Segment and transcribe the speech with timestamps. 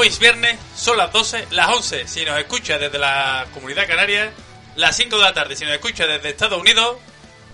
[0.00, 4.32] Hoy es viernes, son las 12, las 11 si nos escucha desde la comunidad canaria,
[4.76, 5.54] las 5 de la tarde.
[5.56, 6.96] Si nos escucha desde Estados Unidos,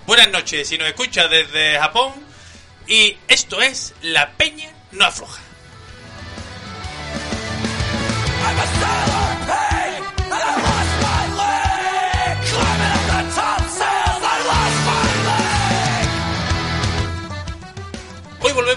[0.06, 0.68] buenas noches.
[0.68, 2.12] Si nos escucha desde Japón
[2.86, 5.42] y esto es La Peña no afloja.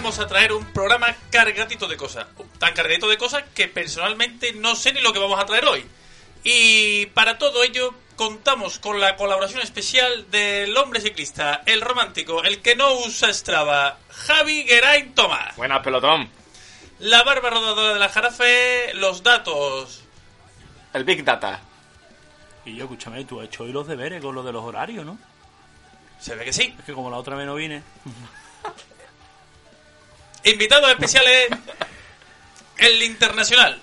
[0.09, 2.25] Volvemos a traer un programa cargadito de cosas.
[2.57, 5.85] Tan cargadito de cosas que personalmente no sé ni lo que vamos a traer hoy.
[6.43, 12.59] Y para todo ello contamos con la colaboración especial del hombre ciclista, el romántico, el
[12.63, 15.55] que no usa Strava, Javi Geraint Tomás.
[15.55, 16.27] Buenas, pelotón.
[16.97, 20.05] La barba rodadora de la jarafe, los datos.
[20.91, 21.61] El Big Data.
[22.66, 25.19] Y yo, escúchame, tú has hecho hoy los deberes con lo de los horarios, ¿no?
[26.19, 26.73] Se ve que sí.
[26.79, 27.83] Es que como la otra vez no vine.
[30.43, 31.49] Invitados especiales,
[32.77, 33.81] el internacional,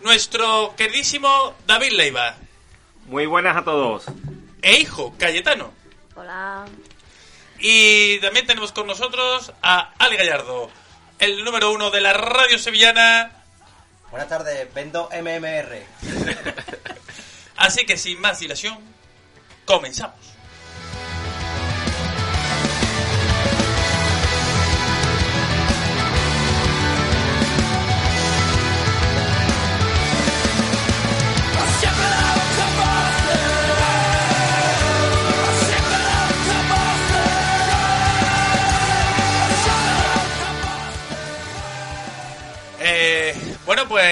[0.00, 2.36] nuestro queridísimo David Leiva
[3.06, 4.04] Muy buenas a todos.
[4.60, 5.72] e hijo Cayetano.
[6.14, 6.66] Hola.
[7.58, 10.70] Y también tenemos con nosotros a Ali Gallardo,
[11.18, 13.30] el número uno de la radio sevillana.
[14.10, 15.82] Buenas tardes, vendo MMR.
[17.56, 18.78] Así que sin más dilación,
[19.64, 20.31] comenzamos.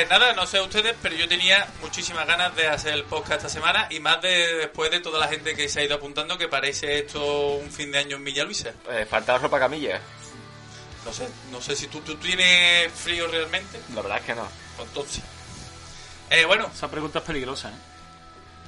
[0.06, 3.48] Pues nada, no sé ustedes, pero yo tenía muchísimas ganas de hacer el podcast esta
[3.48, 6.48] semana y más de después de toda la gente que se ha ido apuntando que
[6.48, 8.72] parece esto un fin de año en Villa Luisa.
[8.90, 10.00] Eh, falta ropa camilla.
[11.04, 13.80] No sé, no sé si tú, tú tienes frío realmente.
[13.94, 14.48] La verdad es que no.
[14.76, 15.22] Pues Entonces.
[16.30, 17.74] Eh, bueno, Esa pregunta es peligrosa, ¿eh?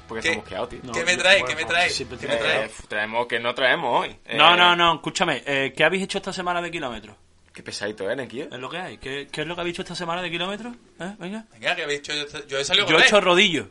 [0.08, 0.28] Porque ¿Qué?
[0.30, 0.80] estamos quedados, tío.
[0.82, 1.40] No, ¿qué me yo- trae?
[1.40, 1.92] bueno, ¿Qué me trae?
[1.94, 2.64] ¿Qué me que trae?
[2.66, 4.18] Eh, traemos que no traemos hoy.
[4.26, 5.42] Eh, No, no, no, escúchame.
[5.46, 7.16] eh, ¿Qué habéis hecho esta semana de kilómetros?
[7.52, 8.44] Qué pesadito eres, tío.
[8.50, 8.98] Es lo que hay.
[8.98, 10.74] ¿Qué, qué es lo que habéis hecho esta semana de kilómetros?
[11.00, 11.14] ¿Eh?
[11.18, 11.44] Venga.
[11.52, 13.68] venga, que habéis hecho yo, yo he salido Yo he con hecho rodillo.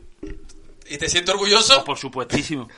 [0.88, 1.80] ¿Y te siento orgulloso?
[1.80, 2.68] Oh, por supuestísimo.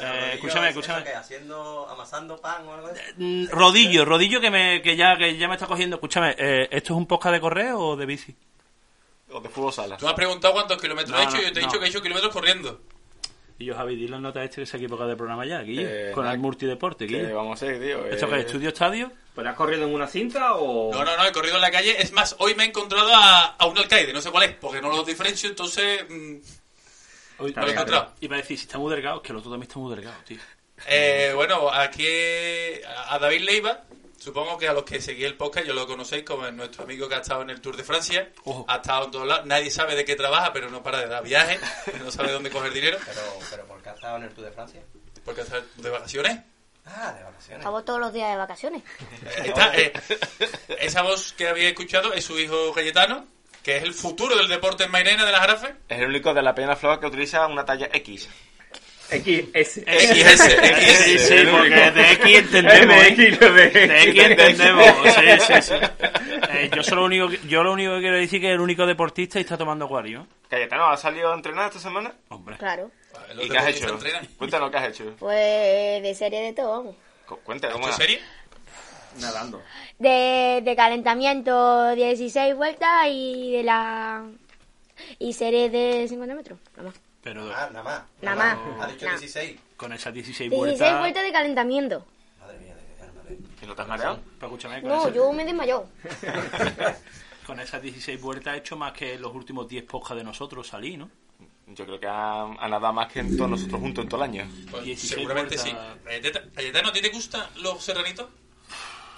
[0.00, 1.04] Eh, escúchame, escúchame.
[1.04, 1.14] ¿Qué?
[1.14, 3.00] ¿Haciendo, amasando pan o algo así?
[3.16, 5.96] Mm, Rodillo, rodillo que me que ya que ya me está cogiendo.
[5.96, 8.34] Escúchame, eh, ¿esto es un podcast de correo o de bici?
[9.32, 9.96] O de fútbol sala.
[9.96, 11.68] Tú me has preguntado cuántos kilómetros No, he hecho y yo te he no.
[11.68, 12.80] dicho que he hecho kilómetros corriendo.
[13.60, 15.60] Y yo, Javi, dile la nota a este que se ha equivocado de programa ya,
[15.60, 17.32] Guille, Eh, con el multideporte, ¿Qué Guille.
[17.34, 18.06] vamos a hacer, tío?
[18.06, 18.46] ¿Esto Eh, qué es?
[18.46, 19.12] ¿Estudio estadio?
[19.34, 20.90] ¿Pero has corrido en una cinta o...?
[20.90, 22.00] No, no, no, he corrido en la calle.
[22.00, 24.80] Es más, hoy me he encontrado a, a un alcaide, no sé cuál es, porque
[24.80, 26.04] no lo diferencio, entonces...
[26.08, 26.36] mm,
[27.42, 28.12] Hoy- no lo he encontrado.
[28.20, 30.16] Iba a decir, si está muy delgado, es que el otro también está muy delgado,
[30.26, 30.38] tío.
[30.88, 32.06] Eh, bueno, aquí
[33.08, 33.82] a David Leiva,
[34.20, 37.16] supongo que a los que seguís el podcast ya lo conocéis como nuestro amigo que
[37.16, 38.64] ha estado en el Tour de Francia, Ojo.
[38.68, 41.24] ha estado en todos lados, nadie sabe de qué trabaja, pero no para de dar
[41.24, 41.60] viajes,
[42.04, 43.20] no sabe dónde coger dinero, Pero,
[43.50, 44.82] pero ¿por qué has estado en el Tour de Francia?
[45.24, 46.38] porque está de vacaciones.
[46.86, 47.58] Ah, de vacaciones.
[47.58, 48.82] Estamos todos los días de vacaciones.
[49.22, 49.92] Eh, está, eh,
[50.80, 53.26] esa voz que habéis escuchado es su hijo Cayetano,
[53.62, 55.72] que es el futuro del deporte en Mairena de las Jarafes.
[55.88, 58.28] Es el único de la pena floja que utiliza una talla X.
[59.10, 59.82] XS.
[59.84, 61.04] XS, XS.
[61.04, 62.94] Sí, sí, porque de X entendemos.
[62.96, 63.08] ¿eh?
[63.08, 64.86] X, de X entendemos.
[65.04, 65.74] Sí, sí, sí.
[66.52, 68.86] Eh, yo, solo único, yo lo único que quiero decir es que es el único
[68.86, 70.26] deportista y está tomando acuario.
[70.48, 72.12] Cayetano, ¿has salido a entrenar esta semana?
[72.28, 72.56] Hombre.
[72.56, 72.90] Claro.
[73.34, 73.98] Los ¿Y qué has hecho?
[74.38, 75.14] Cuéntanos qué has hecho.
[75.18, 76.96] Pues de serie de todo, vamos.
[77.26, 78.20] Cu- Cuenta, ¿Has ¿cómo hecho serie?
[79.20, 79.62] Nadando.
[79.98, 84.24] De, de calentamiento 16 vueltas y de la...
[85.18, 86.58] Y serie de 50 metros.
[86.76, 87.00] Nada más.
[87.22, 88.02] Pero Ah, nada más.
[88.22, 88.58] Nada más.
[88.82, 89.18] Ha dicho Nah.
[89.18, 89.60] 16.
[89.76, 90.98] con esas 16 16 vueltas...
[91.00, 92.06] vueltas de calentamiento.
[92.38, 92.74] Madre mía,
[93.28, 94.20] de ¿Y no te has mareado?
[94.38, 95.84] Pero escúchame, con, No, esas, yo me desmayó.
[97.46, 100.96] con esas 16 vueltas he hecho más que los últimos 10 podcasts de nosotros salí,
[100.96, 101.10] ¿no?
[101.68, 104.30] Yo creo que ha, ha nadado más que en todos nosotros juntos en todo el
[104.30, 104.48] año.
[104.70, 105.72] Pues 16 seguramente vueltas.
[105.72, 106.04] sí.
[106.04, 108.26] Cayetano, Cayetano, ¿a ti te gustan los serranitos?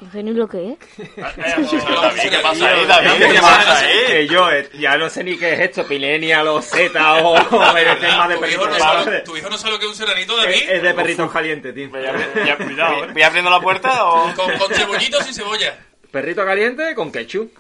[0.01, 0.79] No sé ni lo que es.
[0.97, 3.11] ¿Qué pasa ahí, David?
[3.33, 3.95] ¿Qué pasa ahí?
[4.09, 7.77] Que yo eh, ya no sé ni qué es esto, Pilenia, o Z o, o
[7.77, 9.91] el tema de ¿Tu hijo, perritos no sabe, tu hijo no sabe lo que es
[9.93, 10.55] un serranito, David?
[10.57, 11.89] Es es de perritos calientes, tío.
[11.91, 12.57] Voy, abri- ya-
[13.13, 14.35] voy- abriendo la puerta o...?
[14.35, 15.79] Con, con cebollito o sin cebolla.
[16.11, 17.53] Perrito caliente con ketchup.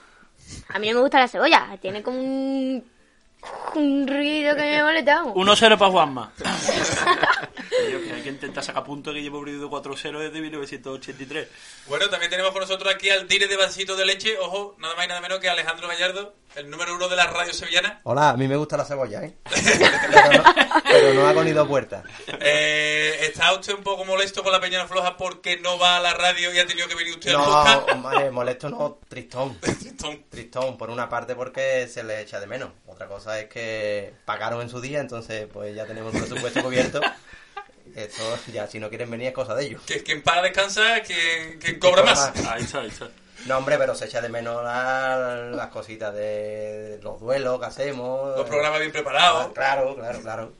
[0.70, 1.68] A mí no me gusta la cebolla.
[1.80, 2.84] Tiene como un...
[3.74, 5.16] Un ruido que me molesta.
[5.16, 5.34] vamos.
[5.34, 6.32] 1-0 para Juanma.
[7.88, 11.48] Tío, que hay que intentar sacar puntos que llevo perdido 4-0 desde 1983.
[11.88, 15.06] Bueno, también tenemos con nosotros aquí al dire de vasito de leche, ojo, nada más
[15.06, 18.00] y nada menos que Alejandro Gallardo, el número uno de la radio sevillana.
[18.04, 19.34] Hola, a mí me gusta la cebolla, ¿eh?
[19.50, 20.44] pero, no,
[20.84, 22.04] pero no hago ni dos puertas.
[22.40, 26.12] Eh, ¿Está usted un poco molesto con la Peña Floja porque no va a la
[26.12, 27.88] radio y ha tenido que venir usted al No, podcast?
[27.90, 29.58] hombre, molesto no, tristón.
[29.60, 30.24] Tristón.
[30.28, 32.70] Tristón, por una parte porque se le echa de menos.
[32.86, 37.00] Otra cosa es que pagaron en su día, entonces pues ya tenemos el presupuesto cubierto.
[37.94, 39.82] Eso ya, si no quieren venir es cosa de ellos.
[39.86, 42.32] Que quien paga descansa, quien, quien cobra más.
[42.48, 43.08] Ahí está, ahí está.
[43.46, 48.36] No, hombre, pero se echa de menos la- las cositas de los duelos que hacemos.
[48.36, 49.52] Los programas bien Ah, preparados.
[49.52, 50.52] Claro, claro, claro.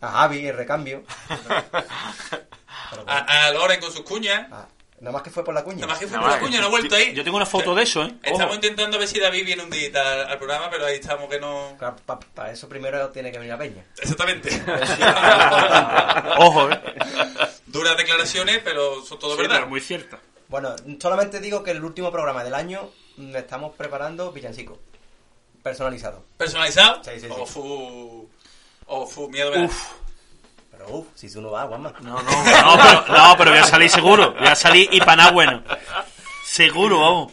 [0.00, 1.02] A Javi, el recambio.
[1.28, 4.48] Pero, A, a Loren con sus cuñas.
[4.50, 4.66] ah,
[5.02, 5.80] nada más que fue por la cuña.
[5.80, 7.12] Nada más que fue por la cuña, no ha vuelto ahí.
[7.12, 8.14] Yo tengo una foto de eso, ¿eh?
[8.22, 8.54] Estamos Ojo.
[8.54, 9.90] intentando ver si David viene un día
[10.28, 11.76] al, programa, pero ahí estamos que no...
[12.34, 13.84] Para eso primero tiene que venir la peña.
[14.00, 14.48] Exactamente.
[16.38, 16.80] Ojo, ¿eh?
[17.66, 19.56] Duras declaraciones, pero son todo Sí, verdad.
[19.56, 20.20] pero muy cierta.
[20.48, 22.90] Bueno, solamente digo que el último programa del año
[23.34, 24.78] estamos preparando villancico.
[25.64, 26.24] Personalizado.
[26.36, 27.02] ¿Personalizado?
[27.02, 27.26] Sí, sí, sí.
[27.28, 28.30] O fu...
[28.86, 29.50] O fu miedo.
[29.64, 30.01] Uf.
[30.84, 31.92] Pero si tú no vas, Juanma.
[32.00, 34.34] No, no, no, pero, no, pero voy a salir seguro.
[34.38, 35.62] Voy a salir y para bueno.
[36.44, 37.32] Seguro, vamos.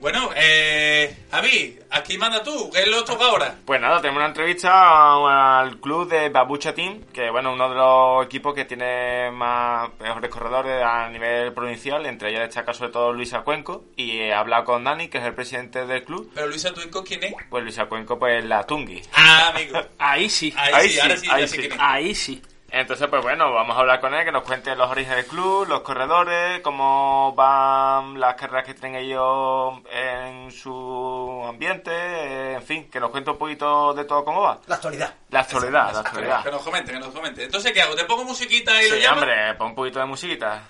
[0.00, 1.14] Bueno, eh...
[1.30, 2.70] Javi, aquí manda tú.
[2.72, 3.54] ¿Qué es lo que toca ahora?
[3.66, 8.24] Pues nada, tenemos una entrevista al club de Babucha Team, que bueno, uno de los
[8.24, 13.42] equipos que tiene más mejores corredores a nivel provincial, entre ellos destaca sobre todo Luisa
[13.42, 17.04] Cuenco, y he hablado con Dani, que es el presidente del club, Pero Luisa Tuenco,
[17.04, 17.34] ¿quién es?
[17.50, 19.02] pues Luisa Cuenco pues la Tungi.
[19.14, 19.78] Ah, amigo.
[19.98, 20.52] Ahí sí.
[20.56, 21.68] Ahí, Ahí sí, sí, ahora sí, ahí sí.
[21.78, 22.42] Ahí sí.
[22.72, 25.66] Entonces, pues bueno, vamos a hablar con él, que nos cuente los orígenes del club,
[25.68, 33.00] los corredores, cómo van las carreras que tienen ellos en su ambiente, en fin, que
[33.00, 34.60] nos cuente un poquito de todo cómo va.
[34.68, 35.14] La actualidad.
[35.30, 36.44] La actualidad, la Que actualidad.
[36.52, 37.42] nos comente, que nos comente.
[37.44, 37.96] Entonces, ¿qué hago?
[37.96, 39.20] ¿Te pongo musiquita y lo Sí, llamo?
[39.20, 40.62] hombre, pon un poquito de musiquita.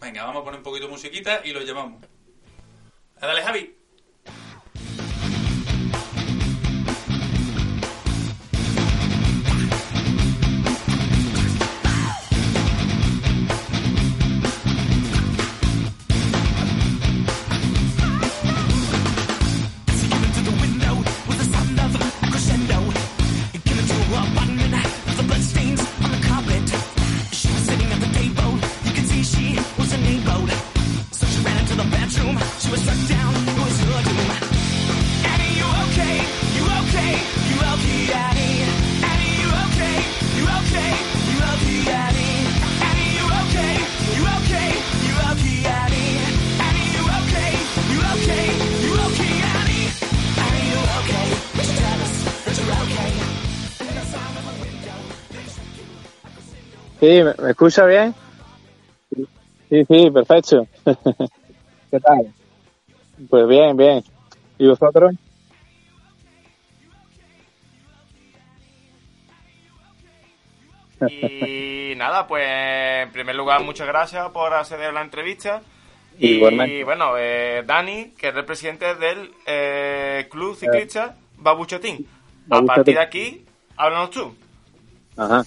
[0.00, 2.02] Venga, vamos a poner un poquito de musiquita y lo llamamos.
[3.18, 3.75] Dale, Javi.
[57.06, 58.12] Sí, ¿me, escucha bien?
[59.70, 60.66] Sí, sí, perfecto.
[61.90, 62.34] ¿Qué tal?
[63.30, 64.02] Pues bien, bien.
[64.58, 65.14] ¿Y vosotros?
[71.08, 75.62] Y nada, pues en primer lugar, muchas gracias por acceder a la entrevista.
[76.18, 76.82] Y Igualmente.
[76.82, 82.04] bueno, eh, Dani, que es el presidente del eh, club ciclista Babucho Team.
[82.50, 84.34] A partir de aquí, háblanos tú.
[85.16, 85.44] Ajá.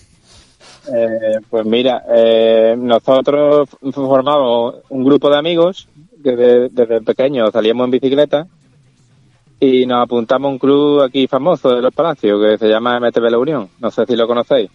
[0.88, 5.88] Eh, pues mira, eh, nosotros formamos un grupo de amigos
[6.24, 8.48] que de- desde pequeños salíamos en bicicleta
[9.60, 13.30] y nos apuntamos a un club aquí famoso de los Palacios que se llama MTB
[13.30, 13.70] La Unión.
[13.80, 14.70] No sé si lo conocéis.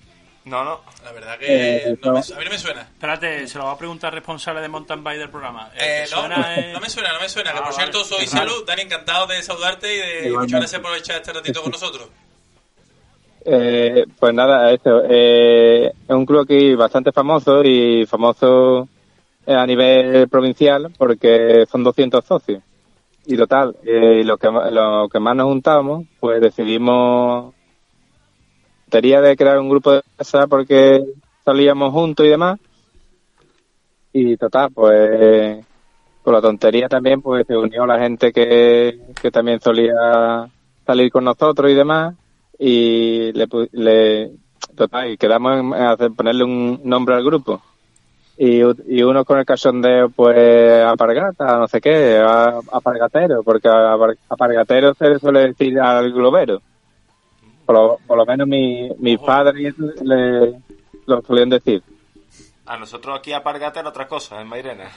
[0.44, 0.80] No, no.
[1.02, 2.82] La verdad que Eh, no me- a mí no me suena.
[2.82, 5.70] Espérate, se lo va a preguntar al responsable de mountain bike del programa.
[5.74, 6.70] Eh, ¿te no, suena, eh?
[6.74, 7.52] no me suena, no me suena.
[7.52, 7.76] Que Ah, por vale.
[7.90, 8.26] cierto, soy.
[8.26, 8.62] Salud.
[8.66, 12.08] Dani, encantado de saludarte y de muchas gracias por echar este ratito con nosotros.
[13.46, 15.02] Eh, pues nada, eso.
[15.08, 18.88] eh, es un club aquí bastante famoso y famoso
[19.46, 22.62] eh, a nivel provincial porque son 200 socios.
[23.26, 27.54] Y total, eh, lo que, lo que más nos juntamos, pues decidimos,
[28.88, 31.04] tenía de crear un grupo de casa porque
[31.44, 32.58] salíamos juntos y demás.
[34.12, 35.66] Y total, pues
[36.22, 40.48] con la tontería también, pues se unió la gente que, que también solía
[40.86, 42.14] salir con nosotros y demás
[42.58, 44.30] y le, le
[44.76, 47.60] total, y quedamos en hacer, ponerle un nombre al grupo
[48.36, 52.18] y, y uno con el cachondeo pues apargata no sé qué
[52.72, 53.68] apargatero porque
[54.28, 56.60] apargatero se le suele decir al globero
[57.64, 60.54] por lo, por lo menos mi, mi padre y eso le
[61.06, 61.82] lo solían decir
[62.66, 64.90] A nosotros aquí apargata era otra cosa, en Mairena.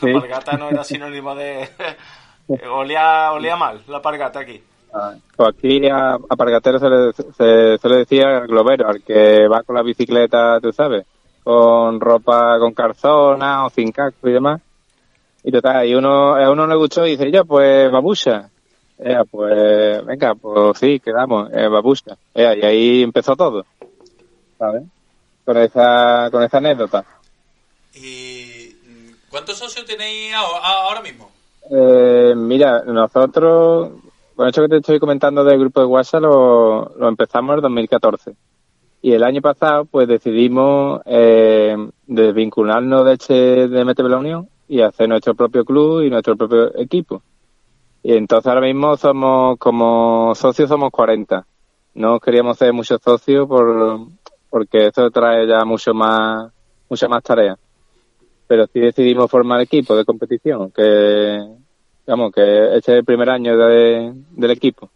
[0.00, 0.10] Sí.
[0.10, 1.68] Apargata no era sinónimo de...
[2.70, 4.62] olía, olía mal la apargata aquí.
[5.36, 9.62] Pues aquí a, apargatero se le, se, se le decía al globero al que va
[9.62, 11.06] con la bicicleta tú sabes
[11.42, 14.60] con ropa con calzona o sin casco y demás.
[15.42, 18.50] Y total, y uno, a uno le gustó y dice, yo, pues babucha.
[18.98, 22.16] Ea, pues venga, pues sí, quedamos, eh, babucha.
[22.34, 23.64] Y ahí empezó todo,
[24.58, 24.82] ¿sabes?
[25.44, 27.04] Con esa, con esa anécdota.
[27.94, 28.76] ¿Y
[29.30, 31.30] cuántos socios tenéis ahora, ahora mismo?
[31.70, 33.92] Eh, mira, nosotros,
[34.40, 38.34] con esto que te estoy comentando del grupo de WhatsApp, lo, lo empezamos en 2014.
[39.02, 44.80] Y el año pasado, pues decidimos eh, desvincularnos de este de MTB La Unión y
[44.80, 47.22] hacer nuestro propio club y nuestro propio equipo.
[48.02, 51.46] Y entonces ahora mismo somos, como socios, somos 40.
[51.96, 54.06] No queríamos ser muchos socios por,
[54.48, 56.50] porque esto trae ya mucho más,
[56.88, 57.58] mucha más tareas.
[58.46, 61.46] Pero sí decidimos formar equipo de competición, que,
[62.06, 64.90] digamos, que este es el primer año de- del equipo.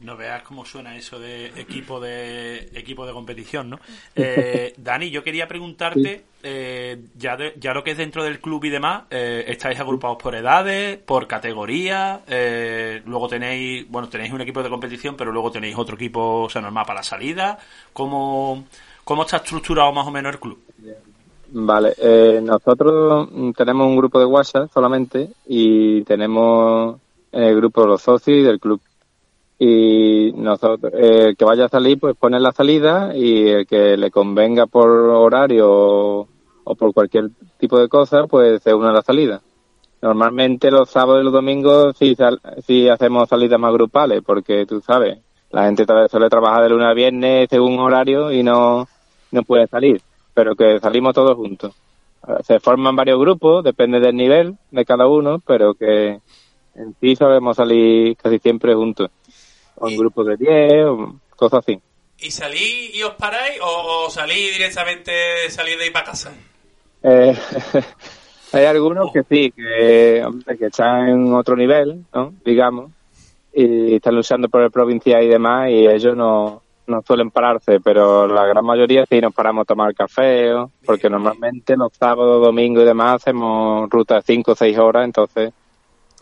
[0.00, 3.78] No veas cómo suena eso de equipo de equipo de competición, ¿no?
[4.16, 8.64] Eh, Dani, yo quería preguntarte, eh, ya, de- ya lo que es dentro del club
[8.66, 14.42] y demás, eh, estáis agrupados por edades, por categorías, eh, luego tenéis, bueno, tenéis un
[14.42, 17.58] equipo de competición, pero luego tenéis otro equipo, o sea, normal para la salida.
[17.94, 18.64] ¿Cómo,
[19.04, 20.62] cómo está estructurado más o menos el club?
[21.46, 26.98] Vale, eh, nosotros tenemos un grupo de WhatsApp solamente y tenemos
[27.32, 28.80] el grupo los socios y del club.
[29.58, 34.10] Y nosotros, el que vaya a salir, pues pone la salida y el que le
[34.10, 35.68] convenga por horario
[36.64, 39.40] o, por cualquier tipo de cosa, pues se une a la salida.
[40.02, 44.80] Normalmente los sábados y los domingos sí, sal- sí hacemos salidas más grupales, porque tú
[44.80, 45.18] sabes,
[45.50, 48.86] la gente suele trabajar de lunes a viernes según horario y no,
[49.30, 50.02] no puede salir,
[50.34, 51.74] pero que salimos todos juntos.
[52.42, 56.20] Se forman varios grupos, depende del nivel de cada uno, pero que
[56.74, 59.10] en sí solemos salir casi siempre juntos.
[59.76, 61.80] O en grupos de 10 o cosas así.
[62.18, 66.32] ¿Y salís y os paráis o, o salís directamente, salís de ahí para casa?
[67.02, 67.36] Eh,
[68.52, 70.24] hay algunos que sí, que,
[70.60, 72.32] están en otro nivel, ¿no?
[72.44, 72.90] digamos,
[73.52, 78.26] y están luchando por el provincial y demás, y ellos no, no suelen pararse, pero
[78.26, 80.70] la gran mayoría sí nos paramos a tomar café, ¿o?
[80.84, 85.52] porque normalmente los sábados, domingos y demás hacemos rutas de 5 o 6 horas, entonces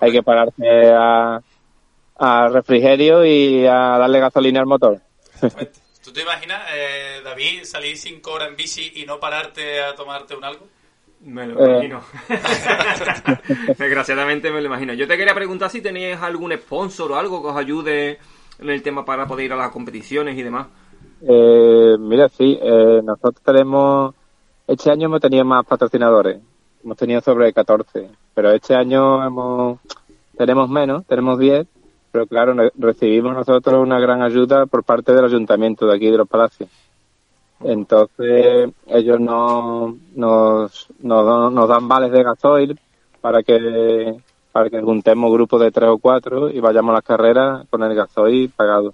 [0.00, 1.40] hay que pararse a,
[2.18, 5.00] a refrigerio y a darle gasolina al motor.
[6.04, 10.34] ¿Tú te imaginas, eh, David, salir cinco horas en bici y no pararte a tomarte
[10.36, 10.66] un algo?
[11.20, 11.70] Me lo Eh.
[11.70, 12.02] imagino.
[13.78, 14.92] Desgraciadamente me lo imagino.
[14.94, 18.18] Yo te quería preguntar si teníais algún sponsor o algo que os ayude
[18.62, 20.68] en el tema para poder ir a las competiciones y demás.
[21.22, 24.14] Eh, mira, sí, eh, nosotros tenemos,
[24.66, 26.40] este año hemos tenido más patrocinadores,
[26.82, 29.78] hemos tenido sobre 14, pero este año hemos,
[30.36, 31.66] tenemos menos, tenemos 10,
[32.10, 36.28] pero claro, recibimos nosotros una gran ayuda por parte del ayuntamiento de aquí de los
[36.28, 36.68] palacios.
[37.60, 42.80] Entonces, ellos no, nos, nos, nos dan vales de gasoil
[43.20, 44.16] para que,
[44.52, 47.94] para que juntemos grupos de tres o cuatro y vayamos a las carreras con el
[47.94, 48.92] gasoil pagado.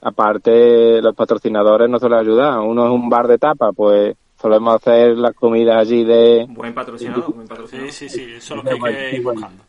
[0.00, 2.60] Aparte, los patrocinadores nos suelen ayudar.
[2.60, 7.34] Uno es un bar de tapa, pues solemos hacer las comidas allí de, Buen patrocinador,
[7.34, 7.90] buen patrocinador.
[7.92, 9.64] Sí, sí, sí, eso es lo que hay que ir buscando.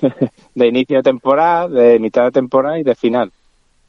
[0.54, 3.30] de inicio de temporada, de mitad de temporada y de final.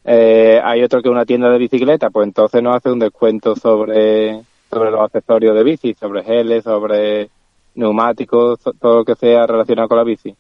[0.04, 3.56] Eh, hay otro que es una tienda de bicicleta, pues entonces nos hace un descuento
[3.56, 7.30] sobre, sobre los accesorios de bici, sobre geles, sobre
[7.76, 10.36] neumáticos, to- todo lo que sea relacionado con la bici.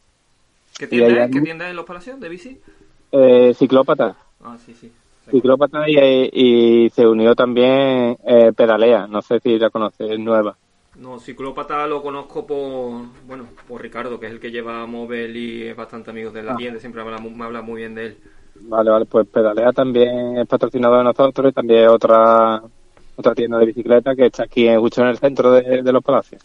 [0.89, 1.13] ¿Qué tienda es?
[1.15, 2.61] ¿Qué algún- tienda es en los palacios de bici?
[3.11, 4.15] Eh, ciclópata.
[4.43, 4.91] Ah, sí, sí.
[5.31, 5.97] Ciclópata y,
[6.33, 10.55] y se unió también eh, Pedalea, no sé si la conoces, es nueva.
[10.99, 15.63] No, ciclópata lo conozco por, bueno, por Ricardo, que es el que lleva Mobile y
[15.63, 16.57] es bastante amigo de la Ah.
[16.57, 18.17] tienda, siempre me habla, me habla muy bien de él.
[18.61, 22.61] Vale, vale, pues Pedalea también es patrocinador de nosotros y también es otra
[23.15, 26.03] otra tienda de bicicleta que está aquí en- justo en el centro de, de los
[26.03, 26.41] palacios.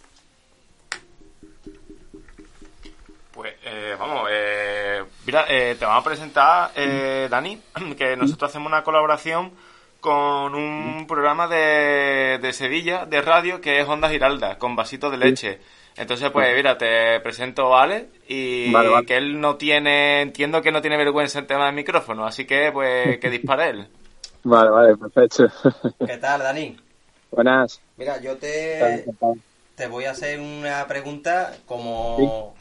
[3.71, 7.61] Eh, vamos, eh, mira, eh, te vamos a presentar, eh, Dani,
[7.99, 9.53] que nosotros hacemos una colaboración
[10.01, 15.19] con un programa de, de Sevilla, de radio, que es Onda Giralda, con vasitos de
[15.19, 15.59] leche.
[15.97, 19.07] Entonces, pues mira, te presento a Ale y Vale, vale.
[19.07, 22.71] que él no tiene, entiendo que no tiene vergüenza en tema del micrófono, así que
[22.73, 23.89] pues que dispare él.
[24.45, 25.49] Vale, vale, perfecto.
[26.07, 26.77] ¿Qué tal, Dani?
[27.33, 27.81] Buenas.
[27.97, 29.05] Mira, yo te,
[29.75, 32.55] te voy a hacer una pregunta como,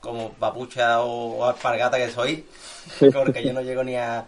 [0.00, 2.46] como papucha o, o alpargata que soy,
[3.12, 4.26] porque yo no llego ni a,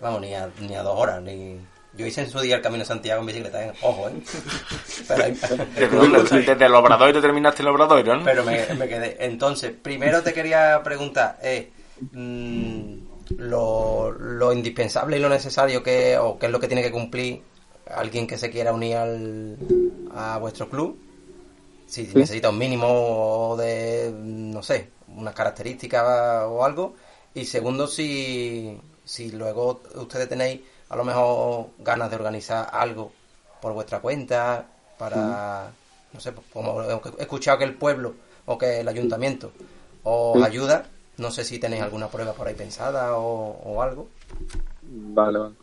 [0.00, 1.58] vamos, ni a, ni a dos horas, ni...
[1.94, 3.72] Yo hice en su día el Camino de Santiago en bicicleta, ¿eh?
[3.82, 4.12] ojo, ¿eh?
[5.08, 5.36] Pero, ahí-
[6.46, 8.24] Desde, el Obradoiro terminaste el Obradoiro, ¿no?
[8.24, 9.18] pero me, me quedé.
[9.20, 11.70] Entonces, primero te quería preguntar, eh,
[12.12, 12.94] mm,
[13.36, 17.42] lo, lo indispensable y lo necesario que, o qué es lo que tiene que cumplir
[17.94, 19.58] alguien que se quiera unir al,
[20.14, 20.98] a vuestro club,
[21.92, 26.94] si necesita un mínimo de, no sé, unas características o algo.
[27.34, 33.12] Y segundo, si, si luego ustedes tenéis a lo mejor ganas de organizar algo
[33.60, 34.64] por vuestra cuenta,
[34.98, 35.70] para,
[36.14, 38.14] no sé, pues, como he escuchado que el pueblo
[38.46, 39.52] o que el ayuntamiento
[40.02, 40.44] os Sí.
[40.44, 40.86] ayuda,
[41.18, 44.08] no sé si tenéis alguna prueba por ahí pensada o, o algo.
[44.82, 45.54] Vale, vale.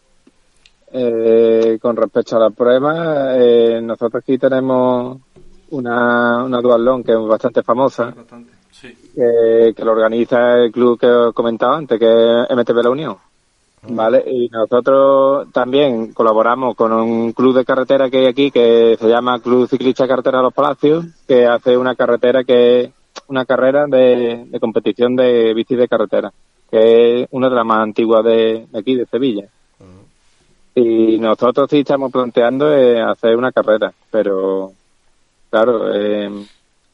[0.91, 5.19] Eh, con respecto a la prueba, eh, nosotros aquí tenemos
[5.71, 8.13] una, una dualón que es bastante famosa,
[8.71, 8.95] Sí.
[9.13, 13.17] que, que lo organiza el club que os comentaba antes, que es MTB La Unión.
[13.89, 14.23] ¿Vale?
[14.27, 19.39] Y nosotros también colaboramos con un club de carretera que hay aquí que se llama
[19.39, 22.91] Club Ciclista Carretera Los Palacios, que hace una carretera que
[23.27, 26.31] una carrera de, de competición de bici de carretera,
[26.69, 29.45] que es una de las más antiguas de, de aquí, de Sevilla.
[30.75, 34.71] Y nosotros sí estamos planteando eh, hacer una carrera, pero
[35.49, 36.29] claro, eh,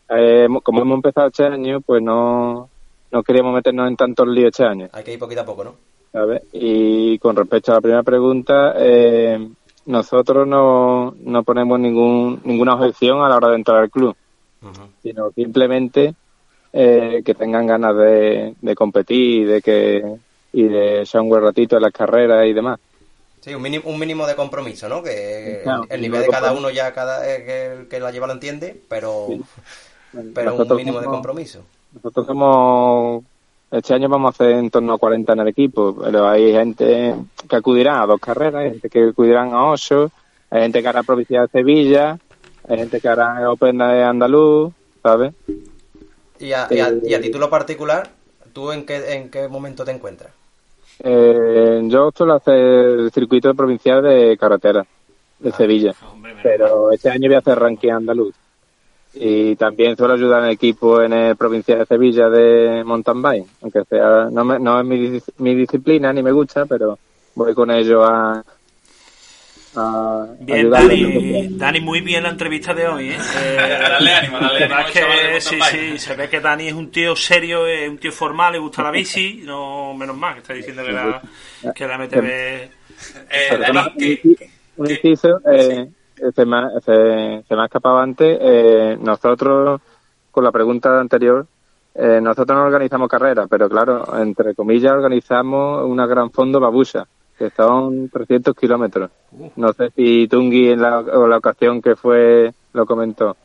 [0.10, 2.70] eh, como hemos empezado este año, pues no,
[3.12, 4.90] no queríamos meternos en tantos líos este año.
[4.92, 5.76] Hay que ir poquito a poco, ¿no?
[6.16, 6.44] ¿sabes?
[6.54, 9.50] Y con respecto a la primera pregunta, eh,
[9.86, 14.16] nosotros no, no ponemos ningún, ninguna objeción a la hora de entrar al club,
[15.04, 16.16] sino simplemente
[16.72, 20.16] eh, que tengan ganas de, de competir y de que
[20.54, 22.80] y de echar un buen ratito en las carreras y demás.
[23.46, 25.04] Sí, un mínimo, un mínimo de compromiso, ¿no?
[25.04, 28.34] Que Claro, el nivel de cada uno ya cada eh, que, que la lleva lo
[28.34, 29.38] entiende, pero,
[30.34, 31.60] pero un mínimo de compromiso.
[31.94, 33.24] Nosotros somos,
[33.70, 37.14] este año vamos a hacer en torno a 40 en el equipo, pero hay gente
[37.48, 40.10] que acudirá a dos carreras, hay gente que acudirán a ocho,
[40.50, 42.18] hay gente que hará provincia de Sevilla,
[42.68, 44.74] hay gente que hará Open de Andaluz,
[45.04, 45.34] ¿sabes?
[46.40, 48.10] Y a, y a- Eh, y a título particular,
[48.54, 50.32] ¿tú en qué, en qué momento te encuentras?
[51.00, 54.86] Eh, yo suelo hacer el circuito provincial de carretera
[55.40, 55.94] de Sevilla,
[56.44, 58.34] pero este año voy a hacer ranking andaluz.
[59.14, 63.84] Y también suelo ayudar al equipo en el provincial de Sevilla de mountain bike, aunque
[63.86, 66.98] sea no, me- no es mi, mi disciplina ni me gusta, pero
[67.36, 68.44] voy con ello a,
[69.78, 70.70] a Bien.
[70.70, 73.18] Dani, Dani, muy bien la entrevista de hoy, ¿eh?
[73.44, 74.90] Eh, Dale ánimo, dale la verdad ánimo,
[75.38, 78.12] es que sí, sí, se ve que Dani es un tío serio, es un tío
[78.12, 81.22] formal, le gusta la bici, no menos mal que está diciendo que la,
[81.74, 82.26] que la MTV...
[82.26, 82.70] Eh,
[83.60, 85.90] Dani, un que, inciso- un inciso, eh,
[86.36, 88.38] se, me, ha- se, se me ha escapado antes.
[88.42, 89.82] eh, nosotros,
[90.32, 91.46] con la pregunta anterior,
[91.94, 97.08] eh, nosotros no organizamos carreras, pero claro, entre comillas, organizamos una gran fondo babusa,
[97.38, 99.12] que son 300 kilómetros.
[99.56, 103.36] No sé si Tungi en la, o la ocasión que fue lo comentó.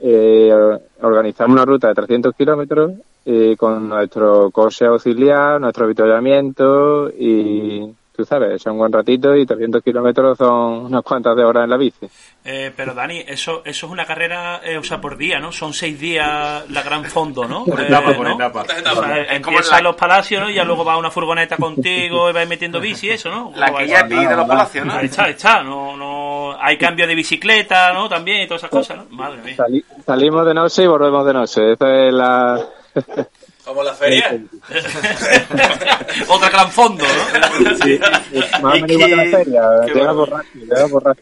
[0.00, 0.52] Eh,
[1.00, 2.92] organizamos una ruta de 300 kilómetros
[3.24, 9.44] eh, con nuestro coche auxiliar, nuestro avituallamiento y, tú sabes, son un buen ratito y
[9.44, 12.06] 300 kilómetros son unas cuantas de horas en la bici.
[12.44, 15.50] Eh, pero Dani, eso eso es una carrera, eh, o sea, por día, ¿no?
[15.50, 17.64] Son seis días la gran fondo, ¿no?
[17.64, 18.34] Por Eh, etapa, por ¿no?
[18.34, 18.62] etapa.
[18.62, 18.78] O sea,
[19.22, 20.50] Es como empieza la- en los palacios, ¿no?
[20.50, 23.52] Y ya luego va una furgoneta contigo y vais metiendo bici, eso, ¿no?
[23.56, 24.08] La ¿Cómo que va ya eso?
[24.08, 24.92] pide de los palacios, ¿no?
[24.94, 25.62] Ahí está, ahí está.
[25.62, 26.56] No, no...
[26.60, 28.08] Hay cambio de bicicleta, ¿no?
[28.08, 29.04] También y todas esas cosas, ¿no?
[29.16, 29.56] Madre mía.
[29.56, 31.72] Sali- salimos de noche y volvemos de noche.
[31.72, 32.60] Esa es la...
[33.64, 34.38] como la feria.
[36.28, 37.40] Otra gran fondo, ¿no?
[37.40, 39.62] Más o menos igual que la feria.
[39.86, 40.14] Llega bueno.
[40.14, 41.20] borracho, llega borracho.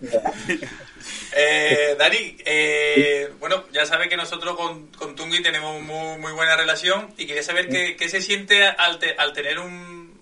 [1.35, 6.57] Eh, Dani, eh, bueno, ya sabes que nosotros con, con Tungi tenemos muy, muy buena
[6.57, 10.12] relación y quería saber qué, qué se siente al, te- al tener un,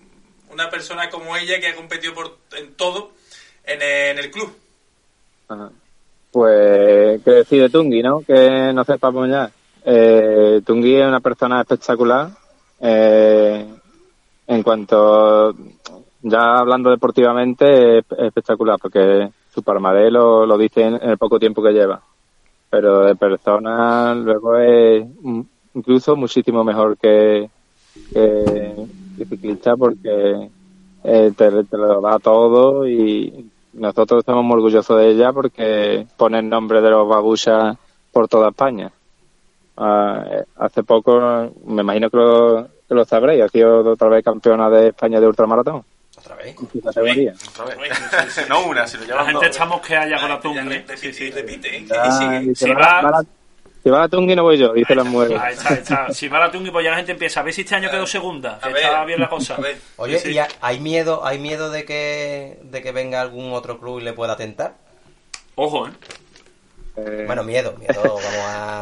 [0.49, 3.11] una persona como ella que ha competido por, en todo
[3.65, 4.55] en, en el club.
[5.49, 5.69] Ajá.
[6.31, 8.21] Pues, ¿qué decir de Tungi, no?
[8.21, 9.51] Que no sepamos ya.
[9.83, 12.29] Eh, Tungi es una persona espectacular.
[12.79, 13.65] Eh,
[14.47, 15.53] en cuanto,
[16.21, 21.71] ya hablando deportivamente, es espectacular, porque su palmarés lo, dice en, el poco tiempo que
[21.71, 22.01] lleva.
[22.69, 25.05] Pero de persona, luego es
[25.73, 27.49] incluso muchísimo mejor que,
[28.13, 28.73] que,
[29.17, 30.49] que ciclista, porque
[31.03, 36.39] eh, te, te lo da todo y nosotros estamos muy orgullosos de ella porque pone
[36.39, 37.77] el nombre de los babusas
[38.11, 38.91] por toda España.
[39.83, 44.23] Ah, eh, hace poco, me imagino que lo, que lo sabréis, ha sido otra vez
[44.23, 45.83] campeona de España de ultramaratón.
[46.19, 46.55] ¿Otra vez?
[46.71, 47.33] su categoría.
[47.49, 48.47] Otra vez.
[48.49, 49.55] no una, si lo La gente dos.
[49.55, 50.37] está mosqueada ya con la
[50.69, 50.85] re- ¿eh?
[50.87, 51.81] repite, repite, ¿eh?
[51.81, 53.23] Dice, Si va, va- va la,
[53.83, 55.35] si va la Tungi no voy yo, dice la mujer.
[55.39, 56.13] Ahí está, ahí está.
[56.13, 58.05] Si va la tunga, pues ya la gente empieza a ver si este año quedó
[58.05, 58.59] segunda.
[58.61, 59.55] A Está ver, bien la cosa.
[59.55, 59.77] a ver.
[59.95, 60.33] Oye, Sí, sí.
[60.35, 64.03] ¿y ha- hay miedo, hay miedo de que, de que venga algún otro club y
[64.03, 64.75] le pueda tentar?
[65.55, 65.91] Ojo, ¿eh?
[66.97, 68.81] Eh, Bueno, miedo, miedo, vamos a...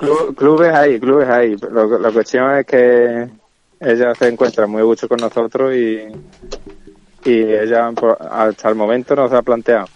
[0.00, 1.56] Clu- clu- clubes hay, clubes hay.
[1.70, 3.28] Lo, la cuestión es que
[3.80, 6.06] ella se encuentra muy gusto con nosotros y,
[7.24, 9.86] y ella por- hasta el momento no se ha planteado.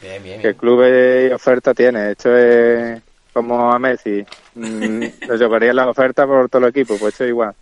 [0.00, 0.40] Bien, bien.
[0.40, 0.58] Que bien.
[0.58, 2.10] clubes y oferta tiene.
[2.12, 3.00] Esto es
[3.32, 4.24] como a Messi.
[4.54, 7.54] Mm, Le llevaría la oferta por todo el equipo, pues esto es igual.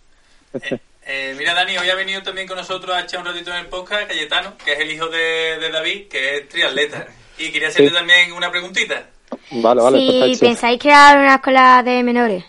[1.05, 3.67] Eh, mira, Dani, hoy ha venido también con nosotros a echar un ratito en el
[3.67, 7.07] podcast Cayetano, que es el hijo de, de David, que es triatleta.
[7.37, 7.95] Y quería hacerte Sí.
[7.95, 9.03] también una preguntita.
[9.51, 10.45] Vale, vale, si perfecto.
[10.45, 12.43] pensáis crear una escuela de menores.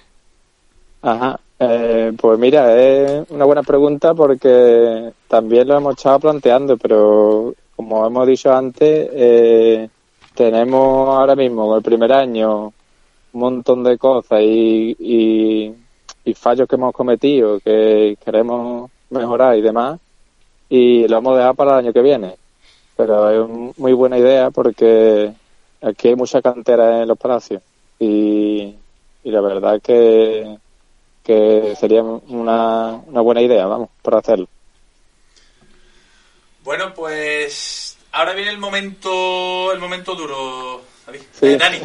[1.03, 1.38] Ajá.
[1.59, 8.05] Eh, pues mira, es una buena pregunta porque también lo hemos estado planteando, pero como
[8.05, 9.88] hemos dicho antes, eh,
[10.35, 12.73] tenemos ahora mismo el primer año
[13.33, 15.75] un montón de cosas y, y,
[16.25, 20.01] y fallos que hemos cometido que queremos mejorar y demás,
[20.68, 22.35] y lo hemos dejado para el año que viene.
[22.97, 25.33] Pero es muy buena idea porque
[25.83, 27.62] aquí hay mucha cantera en los palacios
[27.99, 28.75] y,
[29.25, 30.59] y la verdad que
[31.23, 34.49] que sería una, una buena idea, vamos, para hacerlo.
[36.64, 41.21] Bueno, pues ahora viene el momento el momento duro, David.
[41.33, 41.47] Sí.
[41.47, 41.81] Eh, Dani.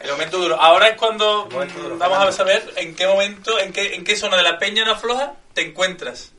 [0.00, 0.60] El momento duro.
[0.60, 4.36] Ahora es cuando mm, vamos a saber en qué momento, en qué, en qué zona
[4.36, 6.32] de la Peña no afloja te encuentras.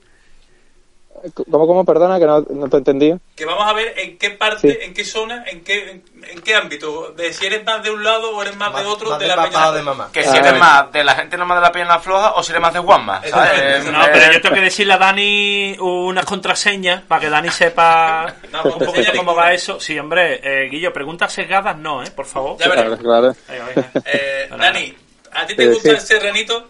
[1.52, 1.84] ¿Cómo, cómo?
[1.86, 3.20] Perdona, que no, no te he entendido.
[3.36, 4.78] Que vamos a ver en qué parte, Sí.
[4.82, 7.12] en qué zona, en qué, en, en qué ámbito.
[7.14, 9.30] De si eres más de un lado o eres más, de otro más de de
[9.30, 9.70] la papá Peña.
[9.70, 10.10] o de mamá.
[10.14, 10.60] Que Ah, si eres vale.
[10.60, 13.22] más de la gente nomás de la pierna floja o si eres más de Juanma,
[13.28, 13.86] ¿sabes?
[13.86, 18.36] No, Eh, pero yo tengo que decirle a Dani unas contraseñas para que Dani sepa
[18.52, 19.80] No, un poquito contraseña cómo va eso.
[19.80, 22.12] Sí, hombre, eh, Guillo, preguntas sesgadas no, ¿eh?
[22.12, 22.58] Por favor.
[22.60, 22.70] Ya.
[22.72, 23.36] Claro, claro.
[23.48, 23.92] Venga.
[24.06, 24.94] Eh, Dani,
[25.34, 25.96] ¿a ti te Eh, gusta sí.
[25.96, 26.68] el serranito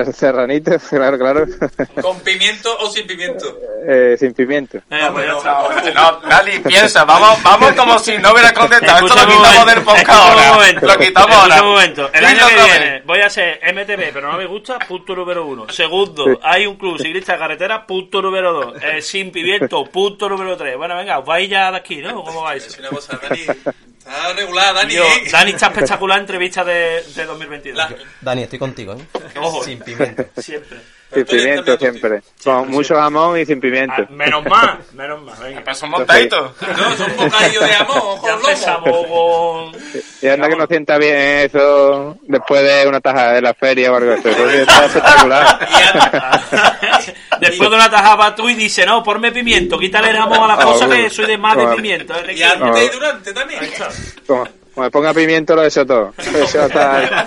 [0.00, 1.46] El serranito, claro, claro.
[2.00, 3.58] con pimiento o sin pimiento?
[3.86, 4.78] Eh, sin pimiento.
[4.88, 5.26] Pues
[5.84, 9.06] ya no, Dani, piensa, vamos, vamos como si no hubiera contestado.
[9.06, 10.52] Esto lo quitamos momento, del podcast ahora.
[10.52, 11.62] momento, Lo quitamos ahora.
[11.62, 12.10] un momento.
[12.12, 15.68] El año que viene voy a ser MTV, pero no me gusta, punto número uno.
[15.70, 16.38] Segundo, Sí.
[16.42, 18.82] hay un club ciclista de carretera, punto número dos.
[18.82, 20.76] Eh, sin pimiento, punto número tres.
[20.76, 22.22] Bueno, venga, os vais ya de aquí, ¿no?
[22.22, 22.66] ¿Cómo vais?
[22.66, 23.40] Es una cosa, Dani.
[24.08, 24.94] Está regular, Dani.
[24.94, 25.28] Yo, ¿eh?
[25.30, 27.76] Dani está espectacular entrevista de, de 2022.
[27.76, 29.06] La- Dani, estoy contigo, ¿eh?
[29.38, 29.62] Ojo.
[29.62, 30.24] Sin pimiento.
[30.40, 30.78] Siempre.
[31.12, 32.20] Sin pimiento siempre.
[32.20, 33.94] Siempre, Con mucho jamón y sin pimiento.
[33.98, 35.38] Ah, menos más, menos más.
[35.40, 35.64] Venga.
[35.64, 36.52] Pues son montaditos.
[36.60, 38.34] No, son bocadillos de jamón Ya
[38.74, 39.72] con lomo.
[39.72, 39.82] con...
[40.20, 43.96] Y anda que no sienta bien eso después de una taja de la feria o
[43.96, 44.28] algo así.
[44.28, 45.68] Eso sí está espectacular.
[47.40, 50.38] Y a- Después de una tajaba tú y dice, no, ponme pimiento, quítale el jamón
[50.50, 52.14] a la cosa Ah, que soy de más de pimiento.
[52.14, 52.34] ¿eh?
[52.34, 53.60] y antes y durante también.
[54.26, 56.14] Como, como me ponga pimiento lo he hecho todo.
[56.18, 57.24] Eso está...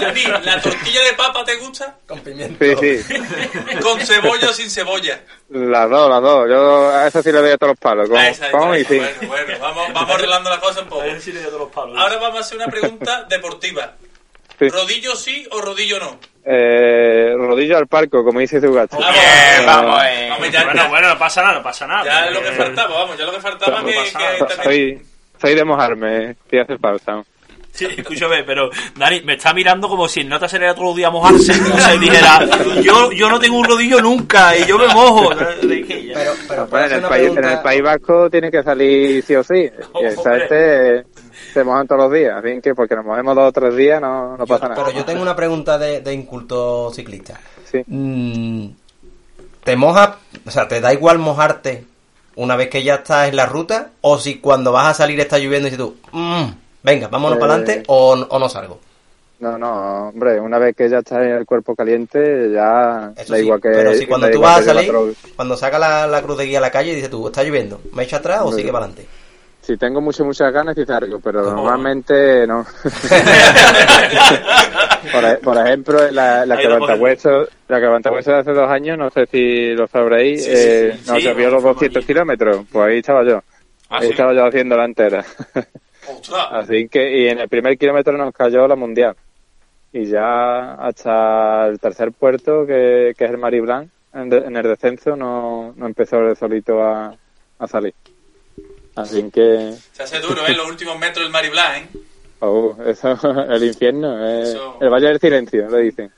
[0.00, 1.96] Dani, ¿la tortilla de papa te gusta?
[2.06, 2.62] Con pimiento.
[2.80, 3.14] Sí, sí.
[3.80, 5.20] ¿Con cebolla o sin cebolla?
[5.50, 6.48] Las dos, las dos.
[6.48, 8.08] Yo a eso sí le doy a todos los palos.
[8.08, 8.88] Con, Ah, esa, con y esa.
[8.90, 8.98] sin.
[8.98, 11.02] Bueno, bueno, vamos, vamos arreglando la cosa un poco.
[11.02, 11.96] A ver si le doy todos los palos.
[11.98, 13.92] Ahora vamos a hacer una pregunta deportiva.
[14.58, 14.68] Sí.
[14.68, 16.18] ¿Rodillo sí o rodillo no?
[16.46, 18.98] Eh, rodillo al parco, como dice su gato.
[18.98, 20.26] Vamos, Bien, vamos, eh.
[20.30, 22.04] Vamos, ya, Bueno, ya- bueno, no pasa nada, no pasa nada.
[22.04, 25.02] ya es lo que Eh, faltaba, vamos, ya lo que faltaba No que, que Soy,
[25.40, 27.22] soy de mojarme, sí hace falta.
[27.72, 30.94] Sí, escúchame, pero Dani me está mirando como si en nota se le todos los
[30.96, 31.52] días mojarse.
[31.74, 32.38] O sea, dijera,
[32.82, 35.30] yo, yo no tengo un rodillo nunca y yo me mojo.
[35.60, 37.52] Pero, pero Bueno, ¿puedo en, el país, en pregunta?
[37.54, 39.68] el País Vasco tiene que salir sí o sí.
[39.92, 40.42] Hombre.
[40.42, 41.04] este
[41.54, 42.36] se mojan todos los días.
[42.44, 44.84] Así que porque nos movemos dos o tres días no, no Yo- pasa nada.
[44.84, 47.40] pero yo tengo una pregunta de, de inculto ciclista.
[47.70, 47.82] Sí.
[47.86, 48.66] Mm,
[49.64, 50.10] ¿Te mojas,
[50.46, 51.84] o sea, te da igual mojarte
[52.36, 53.90] una vez que ya estás en la ruta?
[54.02, 56.44] ¿O si cuando vas a salir está lloviendo y dices tú, "Mm,
[56.82, 57.40] venga, vámonos Eh.
[57.40, 58.80] para adelante o, o no salgo?
[59.40, 63.38] No, no, hombre, una vez que ya está en el cuerpo caliente, ya Eso da
[63.38, 63.68] sí, igual que.
[63.70, 66.58] pero si cuando tú vas a salir, otro- cuando saca la, la cruz de guía
[66.58, 68.72] a la calle y dices tú, está lloviendo, ¿me echo atrás o sigue bien.
[68.72, 69.08] para adelante?
[69.64, 71.50] Si tengo muchas, muchas ganas, sí salgo, pero Oh.
[71.52, 72.66] normalmente no.
[75.12, 76.68] por, por ejemplo, la, la que
[77.00, 77.86] huesos, la que
[78.32, 81.10] de hace dos años, no sé si lo sabréis, Sí, eh, sí.
[81.10, 82.06] nos llovió los fuimos 200 allí.
[82.06, 83.42] kilómetros, pues ahí estaba yo.
[83.88, 85.24] Ah, ahí estaba yo haciendo la entera.
[86.08, 89.14] Ostras, Así que, y en el primer kilómetro nos cayó la mundial.
[89.92, 94.62] Y ya hasta el tercer puerto, que, que es el Mariblanc, en, de- en el
[94.64, 97.14] descenso, no, no empezó el solito a,
[97.58, 97.94] a salir.
[98.96, 100.54] Así que, se hace duro, ¿eh?
[100.54, 101.98] Los últimos metros del Mariblanc, ¿eh?
[102.40, 103.18] oh, eso,
[103.50, 106.12] el infierno, eh, Eso- el Valle del Silencio, le dicen.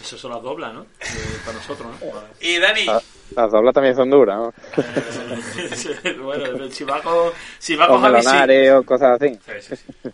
[0.00, 0.82] Eso son las doblas, ¿no?
[0.82, 2.22] Eh, para nosotros, ¿no?
[2.40, 3.00] Y Dani, Ah,
[3.34, 4.54] Las doblas también son duras, ¿no?
[4.76, 8.68] Eh, bueno, si va con, si va O con sí.
[8.68, 9.34] o cosas así.
[9.34, 10.10] Sí, sí, sí.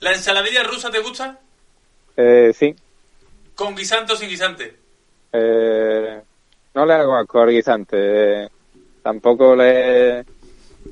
[0.00, 1.38] ¿la ensaladilla rusa te gusta?
[2.16, 2.74] Eh, sí,
[3.54, 4.76] ¿Con guisante o sin guisante?
[5.32, 6.20] Eh,
[6.74, 8.48] no le hago al guisante.
[9.06, 10.24] Tampoco le,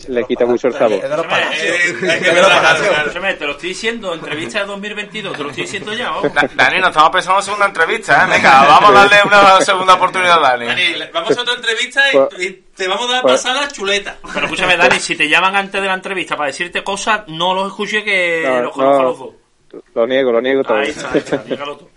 [0.08, 0.92] le quita mucho el sabor.
[0.92, 1.64] Es de los palacios.
[1.64, 2.88] Es que Es es de los verdad, palacios.
[2.88, 3.02] claro.
[3.08, 6.12] Escúchame, te lo estoy diciendo, entrevista de 2022, te lo estoy diciendo ya.
[6.32, 8.30] Da- Dani, nos estamos pensando en segunda entrevista, ¿eh?
[8.30, 10.66] Venga, vamos a darle una segunda oportunidad a Dani.
[10.66, 14.16] Dani, vamos a otra entrevista y, Pues- y te vamos a dar pues- pasada chuleta.
[14.32, 17.66] Pero escúchame, Dani, si te llaman antes de la entrevista para decirte cosas, no los
[17.66, 19.08] escuche que No, los conozco a no.
[19.08, 19.34] los dos.
[19.96, 20.76] Lo niego, lo niego todo.
[20.78, 21.90] Ahí está, ahí está, tú.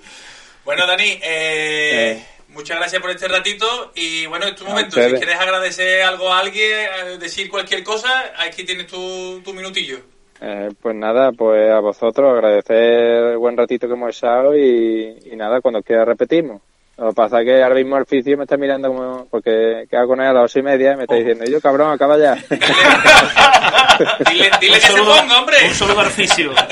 [0.65, 2.25] Bueno, Dani, eh, Eh.
[2.57, 6.39] Muchas gracias por este ratito y bueno, en tu momento, si quieres agradecer algo a
[6.39, 9.99] alguien, decir cualquier cosa, aquí tienes tu, tu minutillo.
[10.41, 15.35] Eh, pues nada, pues a vosotros agradecer el buen ratito que hemos echado y, y
[15.35, 16.61] nada, cuando quiera repetimos.
[16.97, 20.07] Lo que pasa es que ahora mismo el fisio me está mirando como, porque quedo
[20.07, 22.33] con él a las ocho y media y me está diciendo, yo cabrón, acaba ya.
[24.31, 25.57] dile dile que se ponga, hombre.
[25.67, 26.51] Un saludo al fisio.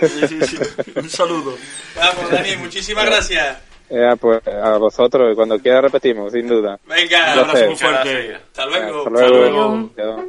[0.00, 0.56] Sí, sí, sí.
[0.96, 1.56] Un saludo.
[1.96, 3.73] Vamos, Dani, muchísimas gracias.
[3.90, 6.78] Eh, pues a vosotros, y cuando quiera repetimos, sin duda.
[6.86, 8.34] Venga, Un abrazo muy fuerte.
[8.34, 8.98] Hasta luego.
[8.98, 9.36] Hasta luego.
[9.36, 9.90] luego.
[9.96, 10.20] Adiós.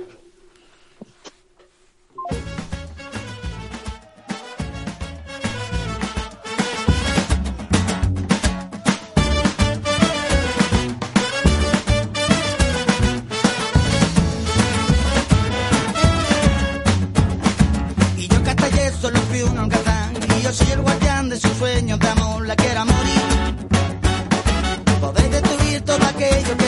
[18.18, 22.00] Y yo Catallé solo fui un holgazán Y yo soy el guardián de sus sueños
[22.00, 22.65] de amor La quiera
[26.16, 26.65] aquello que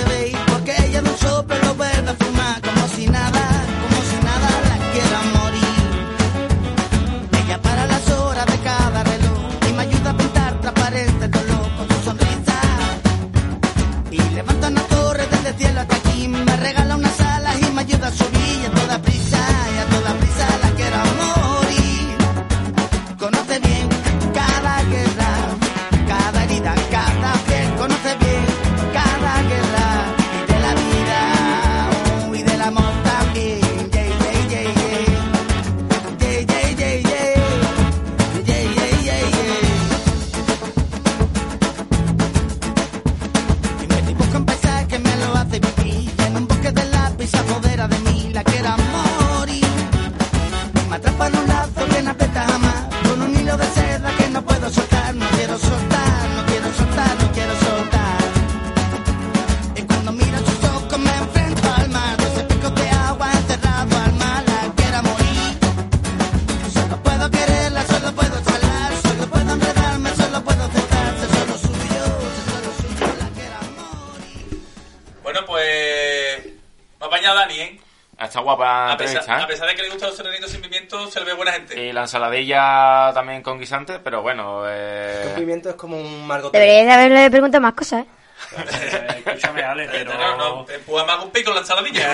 [78.55, 79.47] guapa A pesar, entrevista, a ¿eh?
[79.47, 81.79] pesar de que le gustan los serenitos sin pimiento, se le ve buena gente.
[81.83, 85.33] Y la ensaladilla también con guisante, pero bueno, Un eh...
[85.35, 86.51] pimiento es como un margot.
[86.51, 88.07] Deberíais de haberle preguntado más cosas, ¿eh?
[88.55, 90.13] Eh, escúchame, Ale, pero...
[90.13, 92.13] No, no, empuja más un pico en la ensaladilla.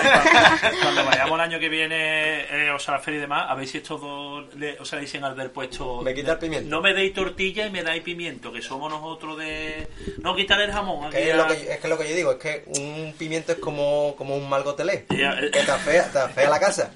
[0.82, 3.66] Cuando vayamos el año que viene, eh, o sea, la feria y demás, a ver
[3.68, 6.00] si estos dos le- os dicen al puesto.
[6.02, 6.68] Me quita el pimiento.
[6.70, 9.83] No me deis tortilla y me dais pimiento, que somos nosotros de.
[10.24, 11.04] No, quitarle el jamón.
[11.04, 13.52] aquí Que es, lo que, es que lo que yo digo, es que un pimiento
[13.52, 15.04] es como, como un malgotelé.
[15.10, 15.50] Ya, eh.
[15.52, 16.90] Que te afea, te afea la casa.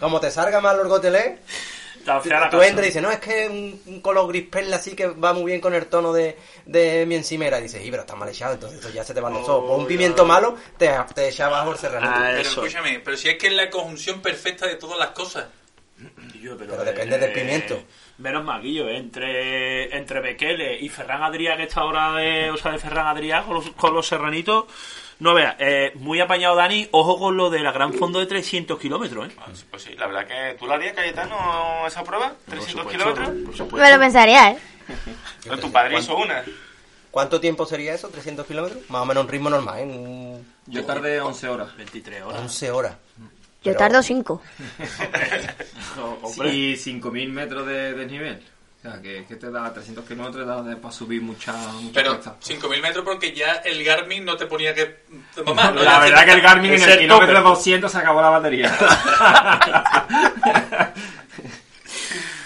[0.00, 1.40] Como te salga mal el gotelé,
[1.98, 2.68] Está fea la tú casa.
[2.70, 5.44] entras y dices, no, es que un, un color gris perla así que va muy
[5.44, 7.58] bien con el tono de, de mi encimera.
[7.60, 9.68] Y dices, y pero está mal echado, entonces eso ya se te van los ojos.
[9.68, 12.10] Por un pimiento malo, te, te echa abajo el serranito.
[12.16, 15.44] Ah, Pero escúchame, pero si es que es la conjunción perfecta de todas las cosas.
[16.40, 17.82] Yo, pero, Pero depende del eh, pimiento.
[18.20, 22.56] Menos mal, Guillo, eh, entre, entre Bekele y Ferran Adrià, que está ahora de, o
[22.58, 24.66] sea, de Ferran Adrià con los, con los serranitos,
[25.20, 28.78] no veas, eh, muy apañado Dani, ojo con lo de la gran fondo de 300
[28.78, 29.36] kilómetros, ¿eh?
[29.44, 33.26] Pues, pues sí, la verdad que tú la harías, Cayetano, esa prueba, 300 Por kilómetros.
[33.26, 33.86] supuesto, por supuesto.
[33.88, 34.58] Me lo pensaría, ¿eh?
[35.44, 36.44] Pero tu padre hizo una.
[37.10, 38.10] ¿Cuánto tiempo sería eso?
[38.12, 38.88] ¿300 kilómetros?
[38.90, 39.84] Más o menos un ritmo normal, ¿eh?
[39.84, 41.76] Un- Yo tardé 11 horas.
[41.76, 42.40] 23 horas.
[42.42, 42.94] 11 horas.
[43.62, 44.42] Yo Pero- tardo cinco.
[46.44, 48.42] Y 5.000 metros de desnivel.
[48.78, 52.12] O sea, que, que te da 300 kilómetros da de- para subir mucha, mucha Pero
[52.14, 52.36] cuesta.
[52.40, 55.00] 5.000 metros porque ya el Garmin no te ponía que...
[55.44, 57.48] Mamá, no, La verdad te- que el Garmin en el kilómetro tope.
[57.50, 58.74] 200 se acabó la batería.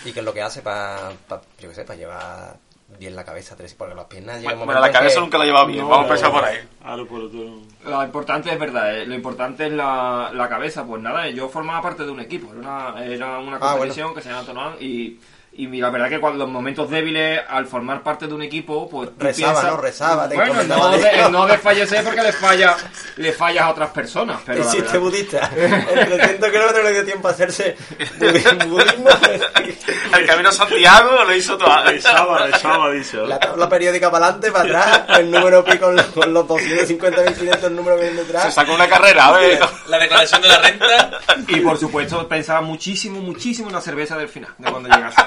[0.04, 1.12] ¿Y qué es lo que hace para,
[1.60, 2.56] yo qué sé, para llevar
[2.98, 3.54] bien la cabeza?
[3.56, 6.02] tres- Porque las piernas llegan Bueno, la cabeza nunca la he llevado bien, vamos a
[6.08, 6.58] empezar por ahí.
[6.82, 7.62] Ah, lo puedo tú.
[7.84, 10.84] Lo importante es verdad, eh, lo importante es la, la cabeza.
[10.84, 14.22] Pues nada, yo formaba parte de un equipo, era una, era una Ah, competición que
[14.22, 15.18] se llama Tonan y,
[15.56, 19.10] y la verdad que cuando los momentos débiles, al formar parte de un equipo, pues
[19.18, 19.76] Rezaba, piensas- ¿no?
[19.80, 22.76] Rezaba, te Bueno, no, de, no desfallecer porque les falla
[23.16, 24.40] le fallas a otras personas.
[24.44, 25.50] Pero la Existe verdad- budista.
[25.56, 27.76] En 300 kilómetros le dio tiempo a hacerse
[28.18, 29.08] budi- budismo.
[30.18, 31.68] El camino a Santiago lo hizo todo.
[31.84, 33.16] Rezaba, rezaba, dice.
[33.18, 37.70] La tabla periódica para adelante, para atrás, el número pi con los, con los 250.500
[37.70, 38.54] números que vienen Se detrás.
[38.54, 39.60] sacó una carrera, a ver.
[39.88, 41.10] La declaración de la renta.
[41.48, 45.20] Y por supuesto pensaba muchísimo, muchísimo en la cerveza del final, de cuando llegase.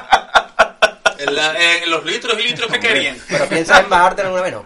[1.20, 3.18] En, la- en los litros y litros que caerían.
[3.28, 4.66] Pero piensas en bajarte alguna vez, ¿no?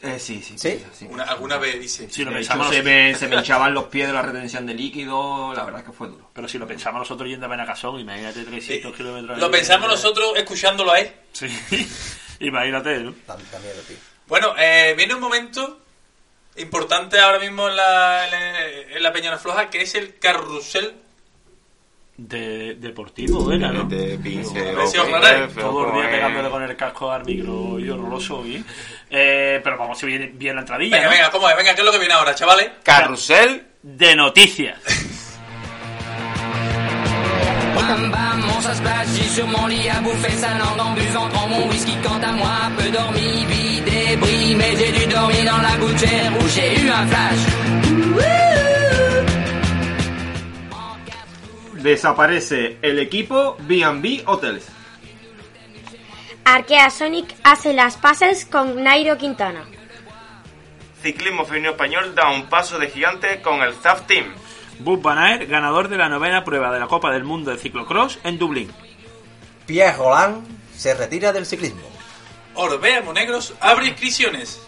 [0.00, 0.56] Eh, sí, sí.
[0.56, 0.84] ¿Sí?
[0.96, 1.06] sí.
[1.10, 2.08] Una- alguna vez dice.
[2.08, 5.52] Si lo pensamos, se me, se me hinchaban los pies de la retención de líquido,
[5.54, 6.30] la verdad que fue duro.
[6.32, 9.38] pero si lo pensamos nosotros yendo a Benacasón, imagínate 300 kilómetros.
[9.38, 11.12] Lo pensamos nosotros escuchándolo a él.
[11.32, 11.48] Sí,
[12.40, 13.10] imagínate, ¿no?
[13.26, 13.96] Tam- También lo tío.
[14.28, 15.80] Bueno, eh, viene un momento
[16.56, 20.94] importante ahora mismo en la, en la, en la Peñana Floja, que es el carrusel.
[22.20, 23.84] De, deportivo, era, ¿no?
[23.84, 24.74] De pinche, eh,
[25.54, 28.64] Todo el día pegándole con el casco al micro y horroroso hoy.
[29.08, 31.14] Eh, pero vamos, si viene bien la entradilla, Venga, ¿no?
[31.14, 31.56] venga, ¿cómo es?
[31.56, 32.70] Venga, ¿qué es lo que viene ahora, chavales?
[32.82, 34.80] Carrusel De noticias.
[37.76, 41.28] Bam bam, mon chasse plage, j'ai sur mon lit à bouffer sa langue en buvant
[41.28, 41.92] trop mon whisky.
[42.02, 46.48] Quant à moi, peu dormi, vie débris, mais j'ai dû dormir dans la gouttière où
[46.48, 48.77] j'ai eu un flash.
[51.78, 54.66] Desaparece el equipo B&B Hotels.
[56.44, 59.64] Arkea Sonic hace las pases con Nairo Quintana.
[61.02, 64.34] Ciclismo femenino español da un paso de gigante con el ZAF Team.
[64.80, 68.18] Bud Van Aert, ganador de la novena prueba de la Copa del Mundo de Ciclocross
[68.24, 68.70] en Dublín.
[69.66, 71.82] Pierre Roland se retira del ciclismo.
[72.54, 74.60] Orbea Monegros abre inscripciones.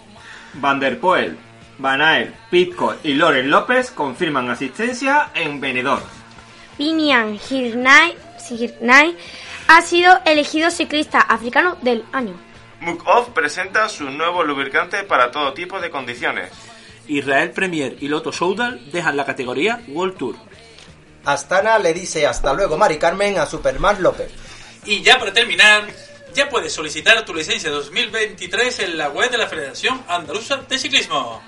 [0.54, 1.36] Van der Poel,
[1.78, 6.19] Van Aert, Pitcock y Loren López confirman asistencia en Benidorm.
[6.76, 8.16] Pinian Hirnay,
[8.50, 9.16] Hirnay
[9.68, 12.34] ha sido elegido ciclista africano del año.
[12.80, 16.50] Mukov presenta su nuevo lubricante para todo tipo de condiciones.
[17.06, 20.36] Israel Premier y Loto Soudal dejan la categoría World Tour.
[21.24, 24.30] Astana le dice hasta luego Mari Carmen a Superman López.
[24.86, 25.86] Y ya para terminar,
[26.34, 31.42] ya puedes solicitar tu licencia 2023 en la web de la Federación Andaluza de Ciclismo.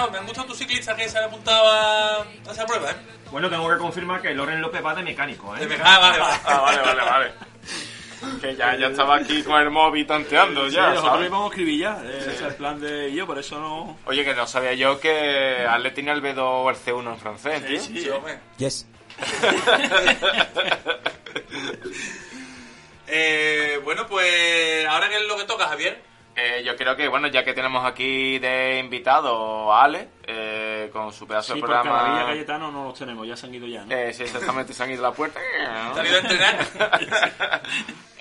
[0.00, 2.96] Gustado, me han gustado tus ciclistas que se han apuntado a, a esa prueba, ¿eh?
[3.30, 5.68] Bueno, tengo que confirmar que Loren López va de mecánico, De ¿eh?
[5.68, 6.36] me- Ah, vale, vale.
[6.44, 7.32] Ah, vale, vale, vale.
[8.40, 11.26] Que ya, ya estaba aquí con el móvil tanteando Sí, ya, nosotros ¿sabes?
[11.28, 12.02] íbamos a escribir ya.
[12.04, 13.98] eh, ese es el plan de yo, por eso no.
[14.04, 17.66] Oye, que no sabía yo que Ale tenía el B2 o el C1 en francés,
[17.66, 17.80] tío.
[17.80, 18.38] Sí, Sí, hombre.
[18.58, 18.86] Yes.
[23.12, 26.00] Eh, bueno, pues ahora qué es lo que toca, Javier.
[26.36, 31.12] Eh, yo creo que, bueno, ya que tenemos aquí de invitado a Ale, eh, con
[31.12, 32.26] su pedazo Sí, de porque a la Villa programa...
[32.26, 33.94] Cayetano no los tenemos, ya se han ido ya, ¿no?
[33.94, 35.40] Eh, sí, exactamente, se han ido a la puerta.
[35.94, 37.62] ¿Te han ido a entrenar?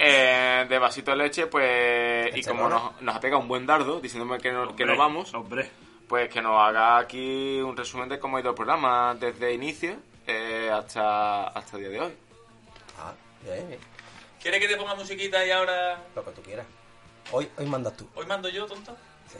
[0.01, 2.29] Eh, de vasito de leche, pues...
[2.31, 4.95] Y Leche como nos, nos ha pegado un buen dardo, diciéndome que, no, que no
[4.95, 5.69] vamos, Hombre.
[6.07, 9.97] pues que nos haga aquí un resumen de cómo ha ido el programa desde inicio
[10.25, 12.13] eh, hasta, hasta el día de hoy.
[12.97, 13.11] Ah,
[13.43, 13.79] bien, bien.
[14.41, 15.97] ¿Quieres que te ponga musiquita y ahora...
[16.15, 16.65] Lo que tú quieras.
[17.31, 18.07] Hoy, hoy mandas tú.
[18.15, 18.95] ¿Hoy mando yo, tonto?
[19.27, 19.37] Sí.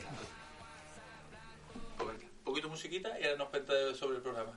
[1.97, 4.51] Pues venga, un poquito de musiquita y ahora nos cuenta sobre el programa.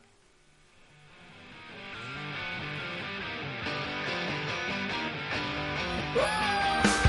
[6.14, 7.01] I'm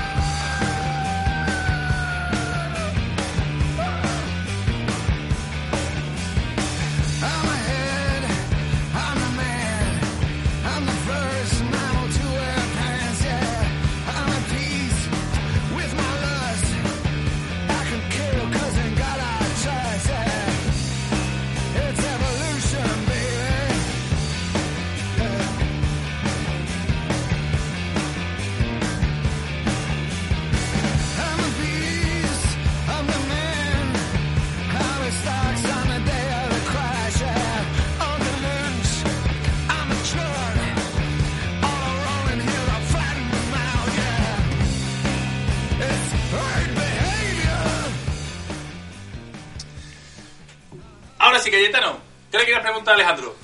[52.64, 53.36] ¿Qué le quieres preguntar a Alejandro?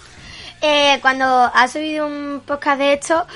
[0.63, 3.27] Eh, cuando has subido un podcast de esto,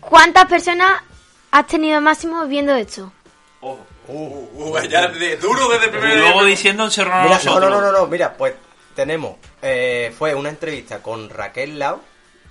[0.00, 1.02] ¿cuántas personas
[1.50, 3.12] has tenido máximo viendo esto?
[3.60, 3.76] Uh,
[4.08, 6.18] uh, ya de- duro desde el primer...
[6.18, 8.54] Luego diciendo en Serrano Mira, no, no, no, no, no, mira, pues
[8.94, 12.00] tenemos, eh, fue una entrevista con Raquel Lau,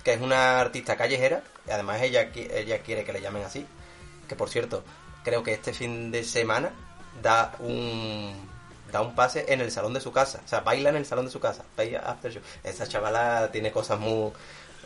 [0.02, 3.66] que es una artista callejera, y además ella, ella quiere que le llamen así,
[4.28, 4.84] que por cierto,
[5.22, 6.70] creo que este fin de semana
[7.22, 8.53] da un
[8.94, 11.24] da un pase en el salón de su casa, o sea, baila en el salón
[11.24, 12.42] de su casa, baila after show.
[12.62, 14.30] Esa chavala tiene cosas muy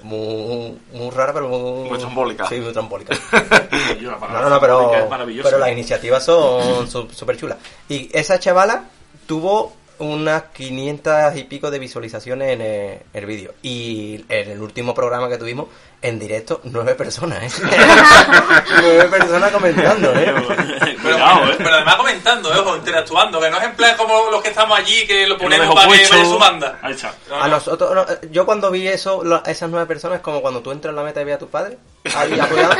[0.03, 1.89] muy, muy raras, pero muy...
[1.91, 2.49] Muy trombólicas.
[2.49, 3.19] Sí, muy la
[4.01, 7.59] No, no, no, pero, trombólica pero las iniciativas son súper chulas.
[7.89, 8.85] Y esa chavala
[9.27, 13.55] tuvo unas 500 y pico de visualizaciones en el, el vídeo.
[13.63, 15.67] Y en el último programa que tuvimos,
[16.01, 17.67] en directo, nueve personas, ¿eh?
[18.83, 20.33] nueve personas comentando, ¿eh?
[20.35, 21.55] Pero, Cuidado, ¿eh?
[21.59, 22.59] pero además comentando, ¿eh?
[22.59, 25.75] ojo, interactuando, que no es en plan como los que estamos allí que lo ponemos
[25.75, 26.79] para que vaya su banda.
[26.83, 27.13] Ahí está.
[27.29, 27.55] No, A no.
[27.55, 30.91] nosotros, no, yo cuando vi eso, lo- esas nueve personas, es como cuando tú entras
[30.93, 31.79] en la meta y ves a tus padres,
[32.15, 32.75] ahí apoyado,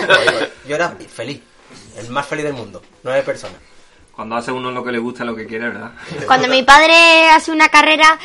[0.67, 1.41] yo era feliz,
[1.99, 3.57] el más feliz del mundo, nueve personas.
[4.19, 5.93] Cuando hace uno lo que le gusta, lo que quiere, ¿verdad?
[6.27, 8.19] Cuando mi padre hace una carrera,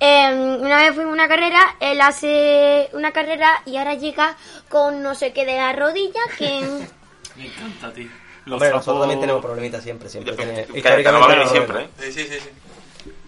[0.00, 4.36] eh, una vez fuimos a una carrera, él hace una carrera y ahora llega
[4.68, 6.48] con no sé qué de la rodilla que...
[7.36, 8.08] Me encanta, tío.
[8.46, 11.88] Los trapos- nosotros también tenemos problemitas siempre, siempre tiene, históricamente siempre, ¿eh?
[12.00, 12.40] Sí, sí, sí.
[12.40, 12.50] sí.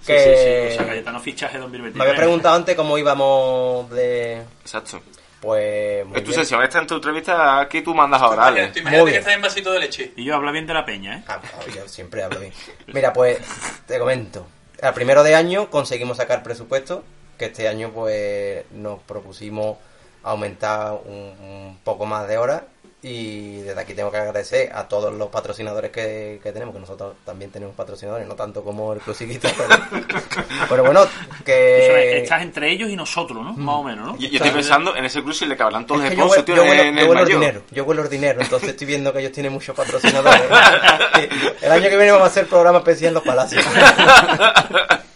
[0.03, 0.73] Sí, sí, sí.
[0.73, 1.95] O sea, Cayetano fichaje 2023.
[1.97, 4.43] Me había preguntado antes cómo íbamos de...
[4.62, 5.01] Exacto.
[5.41, 6.05] Pues...
[6.05, 6.41] muy Es tu bien.
[6.43, 8.64] sesión, esta en tu entrevista, aquí tú mandas ahora, ¿vale?
[8.74, 10.12] Imagínate, Muy que estás en vasito de leche.
[10.16, 11.22] Y yo hablo bien de la peña, ¿eh?
[11.28, 12.53] Ah, ah, yo siempre hablo bien.
[12.89, 13.39] Mira, pues
[13.86, 14.47] te comento.
[14.82, 17.05] Al primero de año conseguimos sacar presupuesto,
[17.39, 19.78] que este año pues nos propusimos
[20.24, 22.62] aumentar un, un poco más de horas
[23.01, 27.14] y desde aquí tengo que agradecer a todos los patrocinadores que, que tenemos, que nosotros
[27.24, 30.28] también tenemos patrocinadores, no tanto como el Psiquista, pero,
[30.68, 32.18] pero bueno, Eso es, que...
[32.24, 33.53] Estás entre ellos y nosotros, ¿no?
[33.53, 34.18] Más o menos, ¿no?
[34.18, 36.22] Yo, yo estoy pensando en ese cruce y le cabrán todos Es los que yo
[36.24, 37.40] sponsors, huelo, tío, yo huelo- en yo el huelo el mayor.
[37.40, 40.42] dinero, yo huelo el dinero, entonces estoy viendo que ellos tienen muchos patrocinadores.
[41.62, 43.64] el año que viene vamos a hacer programa especial en los palacios.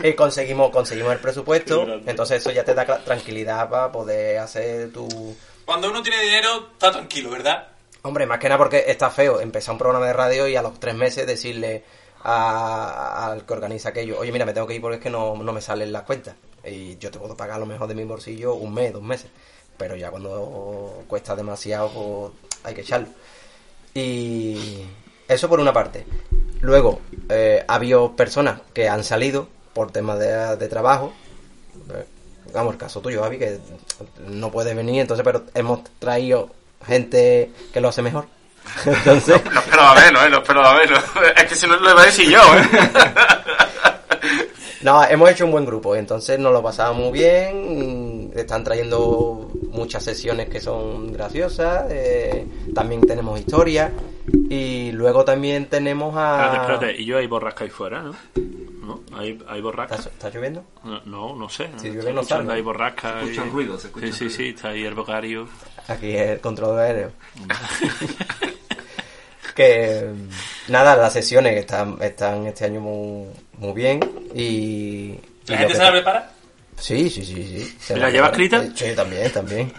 [0.00, 5.34] y conseguimos, conseguimos el presupuesto, entonces eso ya te da tranquilidad para poder hacer tu...
[5.64, 7.68] Cuando uno tiene dinero, está tranquilo, ¿verdad?
[8.02, 10.78] Hombre, más que nada porque está feo empezar un programa de radio y a los
[10.78, 11.84] tres meses decirle
[12.22, 15.34] a- al que organiza aquello, oye, mira, me tengo que ir porque es que no,
[15.36, 16.34] no me salen las cuentas.
[16.64, 19.30] Y yo te puedo pagar lo mejor de mi bolsillo un mes, dos meses.
[19.76, 22.32] Pero ya cuando cuesta demasiado, pues
[22.64, 23.08] hay que echarlo.
[23.94, 24.82] Y
[25.28, 26.06] eso por una parte.
[26.60, 31.12] Luego, eh, ha habido personas que han salido por temas de, de trabajo.
[32.54, 33.58] Vamos, el caso tuyo, Javi, que
[34.28, 36.50] no puedes venir, entonces, pero hemos traído
[36.86, 38.26] gente que lo hace mejor.
[38.86, 40.30] Entonces, No esperaba menos, ¿eh?
[40.30, 41.04] No esperaba menos.
[41.36, 42.62] Es que si no lo iba a decir yo, ¿eh?
[44.82, 48.32] no, hemos hecho un buen grupo, entonces nos lo pasamos muy bien.
[48.34, 51.86] Están trayendo muchas sesiones que son graciosas.
[51.90, 53.92] eh, también tenemos historia.
[54.48, 56.46] Y luego también tenemos a.
[56.46, 57.02] Espérate, espérate.
[57.02, 58.14] Y yo hay borrasca ahí fuera, ¿no?
[58.84, 59.00] ¿No?
[59.16, 59.96] ¿Hay, hay borrasca?
[59.96, 60.64] ¿Está, está lloviendo?
[60.84, 61.68] No, no, no sé.
[61.78, 62.52] Si llueve no salgo.
[62.52, 63.14] Hay borrasca.
[63.20, 64.48] Se escuchan y- ruidos, se escuchan Sí, sí, sí.
[64.50, 65.48] Está ahí el bocario.
[65.88, 67.10] Aquí es el control aéreo.
[69.54, 70.10] que
[70.68, 73.28] nada, las sesiones están, están este año muy,
[73.58, 74.00] muy bien
[74.34, 74.42] y...
[74.42, 76.30] y ¿La gente se la prepara?
[76.76, 77.76] Sí, sí, sí, sí.
[77.78, 78.64] Se ¿Y la lleva escrita?
[78.74, 79.72] Sí, también, también.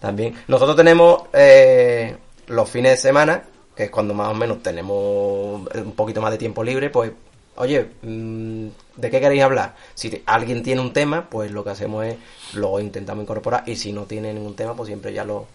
[0.00, 0.34] También.
[0.48, 2.16] Nosotros tenemos eh,
[2.48, 3.44] los fines de semana,
[3.76, 7.12] que es cuando más o menos tenemos un poquito más de tiempo libre, pues,
[7.56, 9.74] oye, mm, ¿de qué queréis hablar?
[9.94, 12.16] Si alguien tiene un tema, pues lo que hacemos es
[12.54, 15.46] lo intentamos incorporar y si no tiene ningún tema, pues siempre ya lo,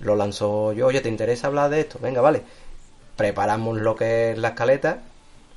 [0.00, 0.86] lo lanzo yo.
[0.86, 1.98] Oye, ¿te interesa hablar de esto?
[2.00, 2.42] Venga, vale.
[3.16, 4.98] Preparamos lo que es la escaleta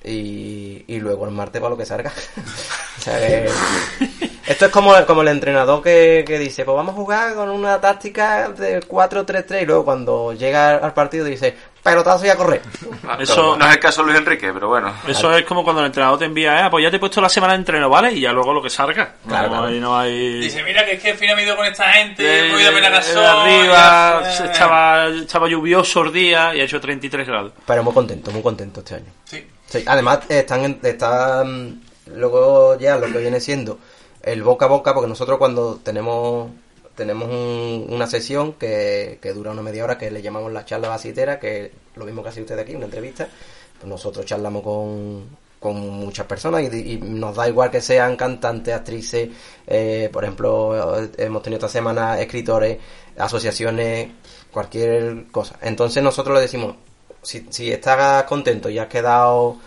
[0.04, 2.12] y, y luego el martes para lo que salga.
[4.48, 7.80] Esto es como, como el entrenador que, que dice, pues vamos a jugar con una
[7.80, 12.62] táctica de 4-3-3 y luego cuando llega al partido dice, pelotazo y a correr.
[13.20, 14.94] Eso- No es el caso de Luis Enrique, pero bueno.
[15.08, 17.30] Eso es como cuando el entrenador te envía, eh, pues ya te he puesto la
[17.30, 18.12] semana de entreno, ¿vale?
[18.14, 19.16] Y ya luego lo que salga.
[19.28, 19.72] Claro, no, claro.
[19.80, 20.40] No hay...
[20.40, 22.52] Dice, mira que es que al fin me he ido con esta gente, de, he
[22.52, 27.28] voy a Gasol, arriba, y- se estaba, estaba lluvioso el día y ha hecho 33
[27.28, 27.54] grados.
[27.66, 29.12] Pero muy contento, muy contento este año.
[29.26, 29.48] Sí.
[29.68, 33.78] Sí, además están, en- están luego ya lo que viene siendo
[34.24, 36.50] el boca a boca, porque nosotros cuando tenemos
[37.00, 40.88] tenemos un- una sesión que, que dura una media hora que le llamamos la charla
[40.90, 43.28] basitera, que lo mismo que hace usted aquí, una entrevista,
[43.80, 45.26] pues nosotros charlamos con,
[45.60, 49.30] con muchas personas y, y nos da igual que sean cantantes, actrices,
[49.66, 52.78] eh, por ejemplo, hemos tenido esta semana escritores,
[53.18, 54.10] asociaciones,
[54.52, 55.58] cualquier cosa.
[55.62, 56.76] Entonces nosotros le decimos,
[57.24, 59.58] si, si estás contento y has quedado,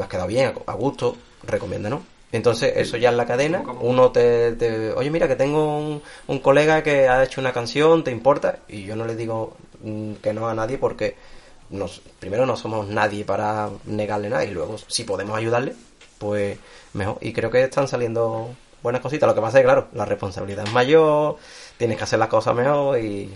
[0.00, 2.00] has quedado bien, a gusto, recomiéndanos.
[2.32, 3.62] Entonces, eso ya es la cadena.
[3.80, 8.04] Uno te, te- oye, mira, que tengo un, un colega que ha hecho una canción,
[8.04, 8.60] ¿te importa?
[8.68, 11.16] Y yo no le digo mm, que no a nadie porque
[11.70, 15.74] nos, primero no somos nadie para negarle nada y luego, si podemos ayudarle,
[16.18, 16.56] pues
[16.92, 17.18] mejor.
[17.20, 18.50] Y creo que están saliendo
[18.82, 19.26] buenas cositas.
[19.28, 21.36] Lo que pasa es que, claro, la responsabilidad es mayor,
[21.78, 23.28] tienes que hacer las cosas mejor y,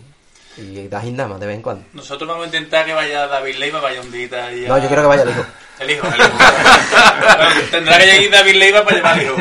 [0.57, 1.84] y das indamas de vez en cuando.
[1.95, 5.03] Nosotros vamos a intentar que vaya David Leiva, vaya un día y No, yo quiero
[5.03, 5.45] que vaya el hijo.
[5.80, 6.30] El hijo, el hijo.
[7.36, 9.36] Bueno, Tendrá que ir David Leiva para llevar al hijo.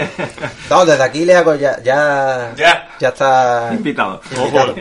[0.70, 1.78] No, desde aquí le hago ya.
[1.84, 2.90] Ya, Ya.
[3.00, 3.70] ya está.
[3.72, 4.22] Invitado.
[4.36, 4.76] invitado.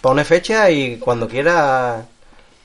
[0.00, 2.02] Pone fecha y cuando quiera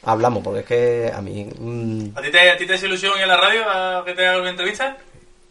[0.06, 1.48] hablamos, porque es que a mí.
[1.58, 4.14] mm, ¿A ti te, a ti te hace ilusión ir a la radio a que
[4.14, 4.96] te haga una entrevista?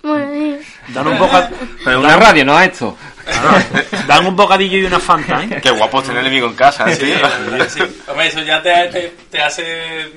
[0.02, 1.48] Dan un boca...
[1.84, 2.96] Pero una radio, no a esto.
[4.08, 5.60] Dan un bocadillo y una fanta, ¿eh?
[5.62, 7.16] Qué guapo es tener enemigo en casa, ¿eh, tío?
[7.68, 7.80] Sí.
[8.08, 10.10] Hombre, eso ya te, te, te hace...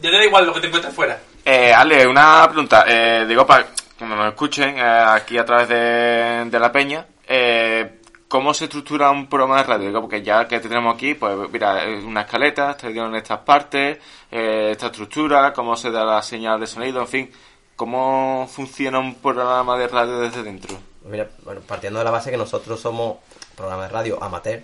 [0.00, 1.18] ya te da igual lo que te encuentres fuera.
[1.44, 2.84] Eh, Ale, una pregunta.
[2.88, 3.66] Eh, digo, para
[3.98, 9.10] que nos escuchen eh, aquí a través de, de la peña, eh, ¿cómo se estructura
[9.10, 9.86] un programa de radio?
[9.88, 13.98] Digo, porque ya que te tenemos aquí, pues mira, una escaleta, está en estas partes,
[14.30, 17.30] eh, esta estructura, cómo se da la señal de sonido, en fin,
[17.76, 20.78] ¿cómo funciona un programa de radio desde dentro?
[21.04, 23.18] Mira, bueno, partiendo de la base que nosotros somos
[23.54, 24.62] programa de radio amateur,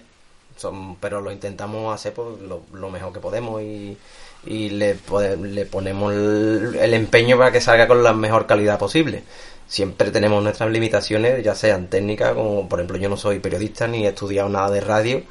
[0.57, 3.99] son, pero lo intentamos hacer pues, lo mejor que podemos y,
[4.47, 4.97] y le,
[5.43, 9.23] le ponemos el, empeño para que salga con la mejor calidad posible.
[9.67, 14.07] Siempre tenemos nuestras limitaciones, ya sean técnicas, como por ejemplo yo no soy periodista ni
[14.07, 15.23] he estudiado nada de radio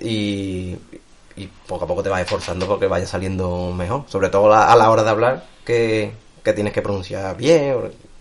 [0.00, 0.76] y,
[1.66, 5.02] poco a poco te vas esforzando porque vaya saliendo mejor, sobre todo a la hora
[5.02, 6.12] de hablar que,
[6.42, 7.74] que tienes que pronunciar bien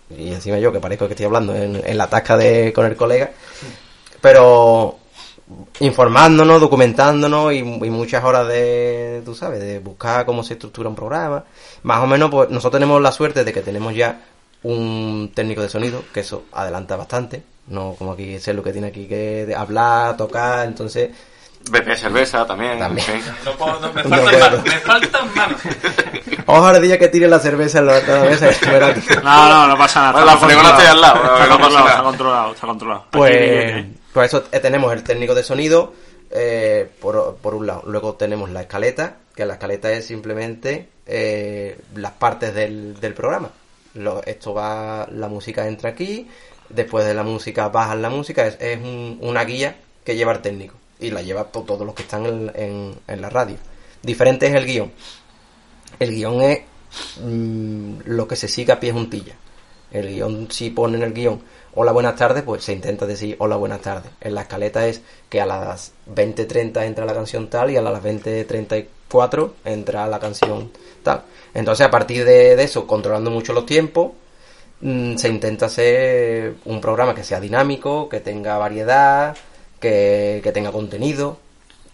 [0.09, 2.95] y encima yo que parezco que estoy hablando en, en la tasca de con el
[2.95, 3.31] colega
[4.21, 4.97] pero
[5.79, 10.95] informándonos, documentándonos y, y muchas horas de, tú sabes, de buscar cómo se estructura un
[10.95, 11.43] programa.
[11.83, 14.21] Más o menos, pues nosotros tenemos la suerte de que tenemos ya
[14.63, 17.43] un técnico de sonido, que eso adelanta bastante.
[17.67, 21.09] No como aquí es lo que tiene aquí que hablar, tocar, entonces
[21.69, 22.77] BP cerveza también.
[22.79, 23.07] También.
[23.43, 24.39] No puedo- no, me, No faltan puedo.
[24.49, 25.61] manos, me faltan manos.
[26.47, 27.93] Ojalá día que tire la cerveza en la,
[28.71, 28.97] verás.
[29.23, 30.11] No, no, no pasa nada.
[30.11, 33.01] Bueno, la está fregona al lado, Está controlado, está controlado, está controlado.
[33.01, 33.93] Aquí, Pues, aquí, aquí.
[34.15, 35.93] Pues eso, eh, tenemos el técnico de sonido
[36.31, 37.83] eh, por, por un lado.
[37.85, 43.51] Luego tenemos la escaleta, que la escaleta es simplemente eh, las partes del, del programa.
[43.93, 46.27] Lo- esto va, la música entra aquí,
[46.69, 50.75] después de la música bajan la música, es, un- una guía que lleva el técnico
[50.99, 53.57] y la lleva to- todos los que están en, en- en la radio.
[54.01, 54.91] Diferente es el guion.
[55.99, 56.61] El guion es
[57.21, 59.35] mm, lo que se sigue a pie juntilla.
[59.91, 61.41] El guion, si ponen el guion,
[61.75, 64.11] hola, buenas tardes, pues se intenta decir hola, buenas tardes.
[64.21, 68.01] En la escaleta es que a las 20.30 entra la canción tal y a las
[68.01, 70.71] 20.34 entra la canción
[71.03, 71.23] tal.
[71.53, 74.11] Entonces, a partir de, de eso, controlando mucho los tiempos,
[74.81, 79.35] mm, se intenta hacer un programa que sea dinámico, que tenga variedad,
[79.79, 81.37] que, que tenga contenido.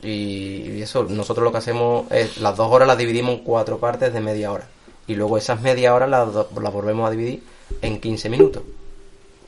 [0.04, 3.80] Y, y eso, nosotros lo que hacemos es las dos horas las dividimos en cuatro
[3.80, 4.68] partes de media hora.
[5.08, 7.44] Y luego esas media horas las, las volvemos a dividir
[7.82, 8.64] en 15 minutos.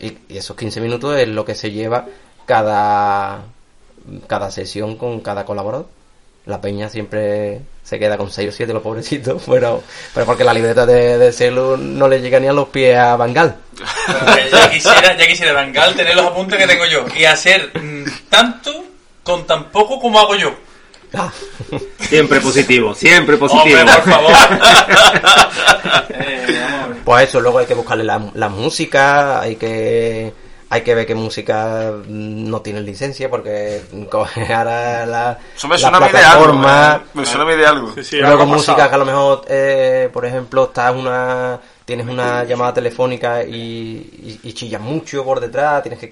[0.03, 2.05] Y, esos 15 minutos es lo que se lleva
[2.45, 3.43] cada,
[4.27, 5.87] cada sesión con cada colaborador.
[6.45, 9.81] La peña siempre se queda con 6 o 7 los pobrecitos, pero,
[10.13, 13.15] pero porque la libreta de, de celu no le llega ni a los pies a
[13.15, 13.55] Bangal.
[14.51, 18.71] Ya quisiera, ya quisiera Bangal tener los apuntes que tengo yo y hacer mm, tanto
[19.23, 20.53] con tan poco como hago yo.
[21.99, 23.79] Siempre positivo, siempre positivo.
[23.79, 24.33] Hombre, por favor.
[26.15, 26.45] Eh.
[27.03, 30.31] Pues eso, luego hay que buscarle la, la música, hay que
[30.73, 35.75] hay que ver qué música mm, no tiene licencia porque coge ahora la, Eso me
[35.75, 36.29] la suena a mí de algo.
[36.31, 37.07] plataforma, ¿eh?
[37.13, 37.93] Me suena de algo.
[38.03, 42.45] Sí, algo ha música que a lo mejor, eh, por ejemplo, estás una tienes una
[42.45, 46.07] llamada telefónica y, y, y chillas mucho por detrás, tienes que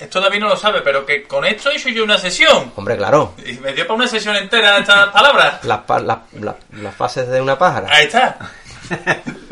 [0.00, 2.72] Esto David no lo sabe, pero que con esto he hecho yo una sesión.
[2.76, 5.64] Hombre, claro, Y me dio para una sesión entera estas palabras.
[5.64, 7.88] las, pa- las- las- las fases de una pájara.
[7.90, 8.38] Ahí está.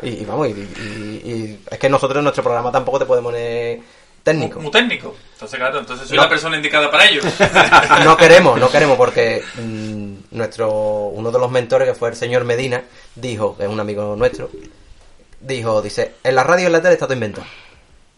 [0.03, 3.33] Y, y vamos, y, y- y es que nosotros en nuestro programa tampoco te podemos
[3.33, 3.81] poner
[4.27, 4.61] técnico.
[4.61, 5.15] Muy técnico.
[5.35, 6.25] Entonces, claro, entonces soy No.
[6.25, 7.23] la persona indicada para ello.
[8.05, 10.69] no queremos, no queremos porque mm, nuestro
[11.09, 12.83] uno de los mentores que fue el señor Medina
[13.15, 14.51] dijo, que es un amigo nuestro,
[15.41, 17.47] dijo, dice, en la radio y en la tele está todo inventado.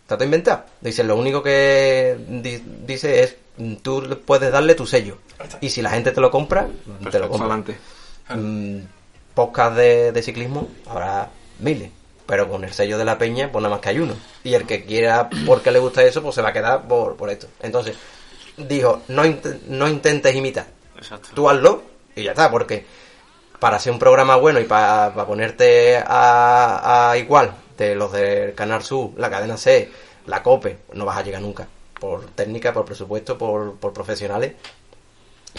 [0.03, 0.65] Está todo inventado.
[0.81, 5.19] Dice, lo único que di- dice es, mm, tú le puedes darle tu sello.
[5.61, 6.67] Y si la gente te lo compra,
[7.11, 7.47] te lo compra.
[7.47, 7.77] Adelante.
[8.31, 8.79] Mm,
[9.35, 11.29] podcast de, de ciclismo habrá
[11.59, 11.91] miles.
[12.29, 14.15] Pero con el sello de la peña, pues nada más que hay uno.
[14.45, 17.31] Y el que quiera, porque le gusta eso, pues se va a quedar por, por
[17.31, 17.47] esto.
[17.63, 17.97] Entonces,
[18.59, 20.67] dijo, no, int- no intentes imitar.
[20.99, 21.31] Exacto.
[21.35, 21.83] Tú hazlo
[22.15, 22.85] y ya está, porque
[23.59, 28.55] para hacer un programa bueno y para, para ponerte a, a igual de los del
[28.55, 29.91] Canal Sur, la cadena C,
[30.27, 31.67] la COPE, no vas a llegar nunca.
[31.99, 34.53] Por técnica, por presupuesto, por, por profesionales.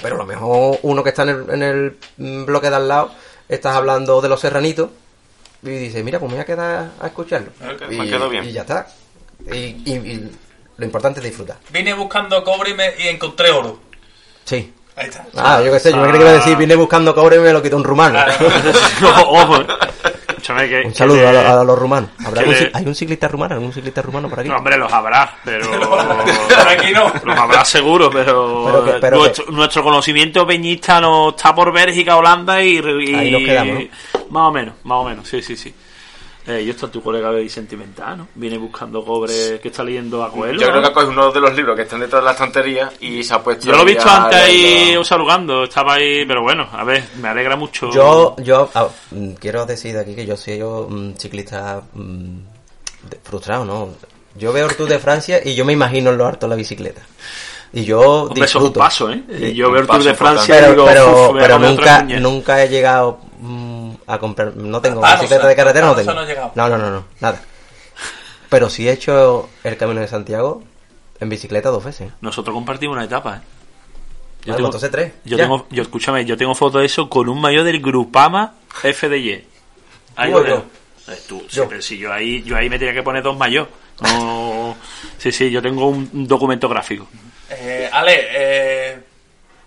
[0.04, 1.98] Pero a lo mejor uno que está en el, en el
[2.46, 3.12] bloque de al lado,
[3.50, 4.92] estás hablando de los serranitos
[5.64, 7.52] y dice, mira, pues me voy a quedar a escucharlo.
[7.62, 8.46] Ok, y, me quedo bien.
[8.46, 8.88] y ya está.
[9.52, 10.32] Y, y- y
[10.78, 11.58] lo importante es disfrutar.
[11.72, 13.80] Vine buscando cobre y, me- y encontré oro.
[14.46, 14.74] Sí.
[14.96, 15.26] Ahí está.
[15.36, 17.40] Ah, yo qué sé, yo me creía que iba a decir, vine buscando cobre y
[17.40, 18.20] me lo quitó un rumano.
[19.00, 19.68] Claro.
[20.40, 22.10] Escúchame que- Un que saludo le- a, a los rumanos.
[22.26, 23.56] ¿Habrá que le- ci- ¿Hay un ciclista rumano?
[23.56, 24.50] ¿Algún ciclista rumano por aquí?
[24.50, 25.70] No, hombre, los habrá, pero.
[25.70, 27.12] Por aquí no.
[27.24, 28.64] Los habrá seguro, pero.
[28.66, 32.78] Pero que- pero nuestro, nuestro conocimiento peñista no está por Bélgica, Holanda y.
[32.78, 33.84] y- Ahí nos quedamos,
[34.30, 35.74] Más o menos, más o menos, sí, sí, sí.
[36.50, 38.28] Eh, y esto es tu colega de sentimental, ¿no?
[38.34, 40.60] Viene buscando cobre que está leyendo a Coelho.
[40.60, 42.92] Yo creo que ha cogido uno de los libros que están detrás de la estantería
[43.02, 43.68] y se ha puesto.
[43.68, 45.04] Yo lo he visto antes ahí leyendo.
[45.04, 47.92] saludando, estaba ahí, pero bueno, a ver, me alegra mucho.
[47.92, 52.38] Yo, yo ah, mm, quiero decir aquí que yo soy yo, mm, ciclista mm,
[53.24, 53.90] frustrado, ¿no?
[54.36, 57.02] Yo veo el Tour de Francia y yo me imagino en lo harto la bicicleta.
[57.72, 58.80] Y yo Hombre, eso es un disfruto.
[58.80, 59.22] paso, ¿eh?
[59.30, 61.44] Y yo veo el Un Tour de Francia y pero, digo, pero, "Uf, voy a
[61.44, 62.20] pero comer otra nunca, cuña".
[62.20, 63.20] nunca he llegado
[64.10, 66.14] a comprar, no tengo bicicleta o sea, de carretera, no tengo.
[66.56, 66.68] no.
[66.70, 67.40] No, no, nada.
[68.50, 70.64] Pero sí he hecho el Camino de Santiago
[71.20, 72.12] en bicicleta dos veces.
[72.22, 73.42] Nosotros compartimos una etapa, ¿eh?
[74.48, 75.44] Vale, pues entonces tres, Yo ya.
[75.44, 79.46] tengo, yo, escúchame, yo tengo foto de eso con un mayor del Grupama FDY.
[80.16, 80.56] Ahí ¿Tú o lo veo.
[81.08, 81.14] yo?
[81.14, 81.68] Eh, tú, sí, Yo.
[81.70, 83.68] pero si yo ahí, yo ahí me tenía que poner dos mayos.
[84.02, 84.76] No,
[85.20, 87.08] sí, sí, yo tengo un, documento gráfico.
[87.50, 89.00] Eh, Ale, eh,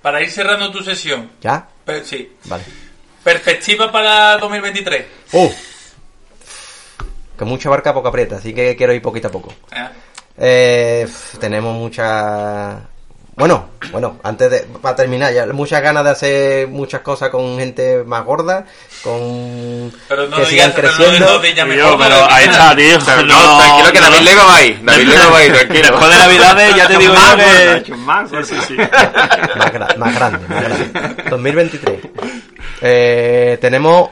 [0.01, 1.31] para ir cerrando tu sesión.
[1.41, 1.69] ¿Ya?
[1.85, 2.33] per- sí.
[2.47, 2.65] Vale.
[3.25, 5.05] Perspectiva para 2023.
[5.33, 5.51] ¡Uh!
[7.39, 9.53] Que mucha barca, poca aprieta, así que quiero ir poquito a poco.
[9.75, 9.89] Eh,
[10.39, 11.09] Eh,
[11.41, 12.81] tenemos mucha...
[13.35, 14.59] Bueno, bueno, antes de...
[14.81, 18.67] Para terminar ya, muchas ganas de hacer muchas cosas con gente más gorda,
[19.03, 19.91] con...
[20.09, 20.97] Pero no que digas- sigan pero no
[21.41, 21.41] creciendo.
[21.99, 22.99] pero no, ahí está, tío.
[23.25, 24.81] No, tranquilo que David Lego va ahí.
[24.83, 25.83] David Lego va ahí, tranquilo.
[25.89, 27.95] Después de Navidades ya te digo Más yo que...
[27.97, 28.31] más.
[28.31, 28.77] Sí, sí, sí.
[28.77, 31.23] más, gra- más grande, más grande.
[31.31, 31.99] 2023.
[32.83, 34.11] Eh, tenemos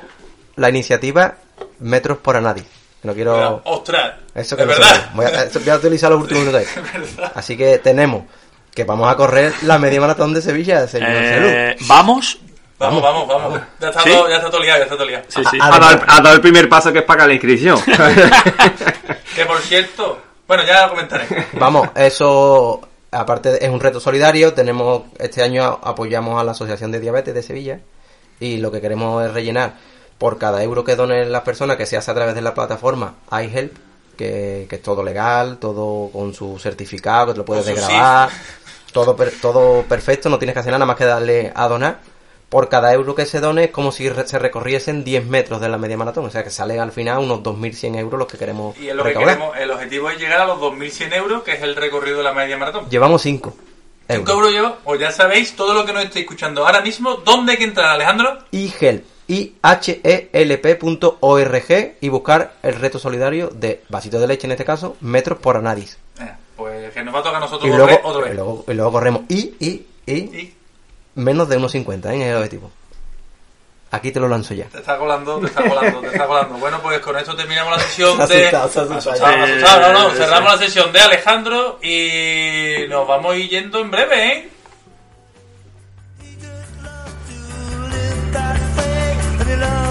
[0.56, 1.34] la iniciativa
[1.80, 2.64] Metros por a nadie.
[3.02, 3.62] No quiero...
[3.64, 4.14] Ostras.
[4.34, 4.94] Eso que ¿Es no verdad?
[4.94, 5.08] ve.
[5.14, 6.66] Voy a, eso voy a utilizar los últimos minutos.
[6.76, 7.30] ahí.
[7.34, 8.24] Así que tenemos
[8.74, 11.08] que vamos a correr la media maratón de Sevilla, señor.
[11.10, 12.38] Eh, Vamos.
[12.78, 13.60] Vamos, vamos, vamos.
[13.78, 14.10] Ya está, ¿Sí?
[14.10, 15.24] todo, ya está todo liado, ya está todo liado.
[15.28, 15.58] Sí, sí.
[15.60, 17.78] Ha dado, el- ha dado el primer paso que es pagar la inscripción.
[19.34, 21.26] Que por cierto, bueno, ya lo comentaré.
[21.54, 24.52] Vamos, eso aparte de- es un reto solidario.
[24.54, 27.80] Tenemos este año apoyamos a la Asociación de Diabetes de Sevilla
[28.40, 29.74] y lo que queremos es rellenar
[30.18, 33.14] por cada euro que donen las personas que se hace a través de la plataforma
[33.30, 33.76] iHelp,
[34.16, 38.28] que, que es todo legal, todo con su certificado, que te lo puedes desgrabar,
[38.92, 42.00] todo per- todo perfecto, no tienes que hacer nada más que darle a donar.
[42.50, 45.68] Por cada euro que se done es como si re- se recorriesen 10 metros de
[45.68, 48.76] la media maratón, o sea que salen al final unos 2.100 euros los que queremos
[48.76, 51.62] Y es lo que queremos, el objetivo es llegar a los 2.100 euros, que es
[51.62, 52.90] el recorrido de la media maratón.
[52.90, 53.54] Llevamos 5
[54.18, 57.52] 5 euros llevo, pues ya sabéis todo lo que nos estáis escuchando ahora mismo, ¿dónde
[57.52, 58.38] hay que entrar, Alejandro?
[58.50, 59.04] iHelp,
[60.60, 65.56] I-H-E-L-P.org y buscar el reto solidario de vasito de leche en este caso, metros por
[65.56, 65.98] anadis.
[66.20, 68.34] Eh, pues que nos va a tocar a Y nosotros luego, correr otra y, vez.
[68.36, 70.54] luego, y luego corremos y, y, y, Y
[71.14, 72.14] menos de 1,50 ¿eh?
[72.16, 72.70] en el objetivo.
[73.92, 74.66] Aquí te lo lanzo ya.
[74.66, 76.54] te está colando, te está colando, te está colando.
[76.58, 78.46] Bueno, pues con esto terminamos la sesión Se de...
[78.48, 79.16] asustado, se asustado.
[79.16, 83.48] Asustado, Sí, asustado, no, no, cerramos la sesión de Alejandro y nos vamos a ir
[83.50, 84.50] yendo en breve, ¿eh?
[89.60, 89.89] Break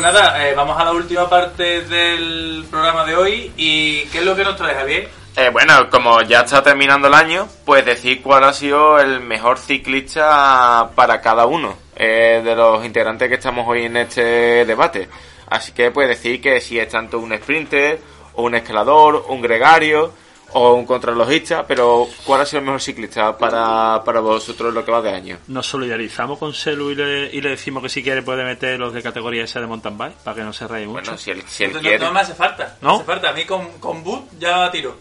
[0.00, 4.24] pues nada, eh, vamos a la última parte del programa de hoy y ¿qué es
[4.24, 5.10] lo que nos trae Javier?
[5.36, 9.58] Eh, bueno, como ya está terminando el año, pues decir cuál ha sido el mejor
[9.58, 15.06] ciclista para cada uno eh, de los integrantes que estamos hoy en este debate.
[15.50, 18.00] Así que pues decir que si es tanto un sprinter,
[18.36, 20.14] o un escalador, un gregario
[20.52, 24.90] o un contrarrelojista, pero cuál ha sido el mejor ciclista para, para vosotros lo que
[24.90, 25.38] va de año.
[25.48, 28.92] Nos solidarizamos con Selu y le, y le decimos que si quiere puede meter los
[28.92, 31.02] de categoría S de mountain bike para que no se raye mucho.
[31.02, 31.98] Bueno, si él, si él No, quiere.
[31.98, 32.94] no me hace falta, no, ¿No?
[32.96, 33.30] hace falta.
[33.30, 34.96] A mí con, con boot ya tiro.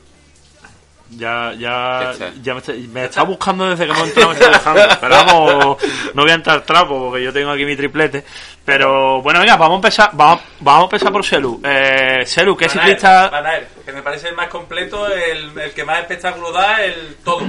[1.11, 4.81] Ya, ya, ya me, está, me está buscando desde que hemos entrado, me está buscando.
[5.01, 5.77] Pero vamos,
[6.13, 8.23] no voy a entrar trapo porque yo tengo aquí mi triplete.
[8.63, 11.59] Pero bueno, venga, vamos a empezar, vamos, vamos a empezar por Selu.
[11.63, 13.29] Eh, Selu, ¿qué Van ciclista?
[13.29, 13.45] Van
[13.83, 17.41] que me parece el más completo, el, el que más espectáculo da, el todo.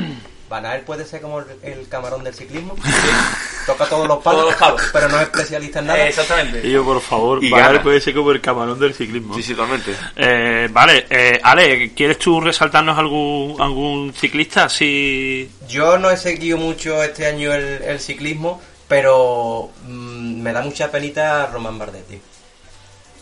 [0.50, 2.74] Van Aert puede ser como el, el camarón del ciclismo.
[3.66, 4.82] Toca todos los palos, Todos los palos.
[4.92, 6.04] pero no es especialista en nada.
[6.04, 6.66] Eh, exactamente.
[6.66, 7.80] Y yo, por favor, Y gana.
[7.82, 9.34] puede ser como el camarón del ciclismo.
[9.36, 9.94] Sí, sí, totalmente.
[10.16, 15.48] Eh, vale, eh, Ale, ¿quieres tú resaltarnos algún, algún ciclista así?
[15.68, 20.90] Yo no he seguido mucho este año el, el ciclismo, pero mm, me da mucha
[20.90, 22.18] penita Román Bardet, tío.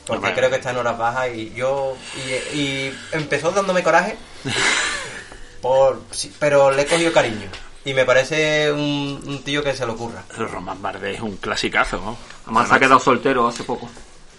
[0.07, 1.95] Porque creo que está en horas bajas y yo...
[2.55, 4.17] Y, y empezó dándome coraje,
[5.61, 7.49] por, sí, pero le he cogido cariño.
[7.85, 10.23] Y me parece un, un tío que se le ocurra.
[10.37, 12.19] Román Bardet es un clasicazo, ¿no?
[12.45, 13.89] Además se ha quedado soltero hace poco.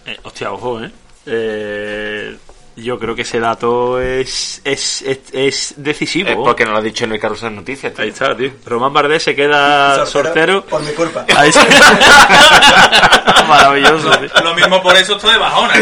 [0.06, 0.90] Eh, hostia, ojo, ¿eh?
[1.26, 2.36] Eh,
[2.76, 6.28] Yo creo que ese dato es, es, es, es decisivo.
[6.30, 7.92] Es porque no lo ha dicho en el carrusel noticias.
[7.92, 8.04] tío.
[8.04, 8.52] Ahí está, tío.
[8.64, 10.64] Román Bardet se queda soltero.
[10.64, 11.26] Por mi culpa.
[11.36, 13.44] Ahí está.
[13.48, 14.28] Maravilloso, tío.
[14.44, 15.74] Lo mismo por eso estoy de bajona.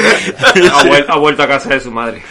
[0.73, 2.23] Ha, vuel- ha vuelto a casa de su madre.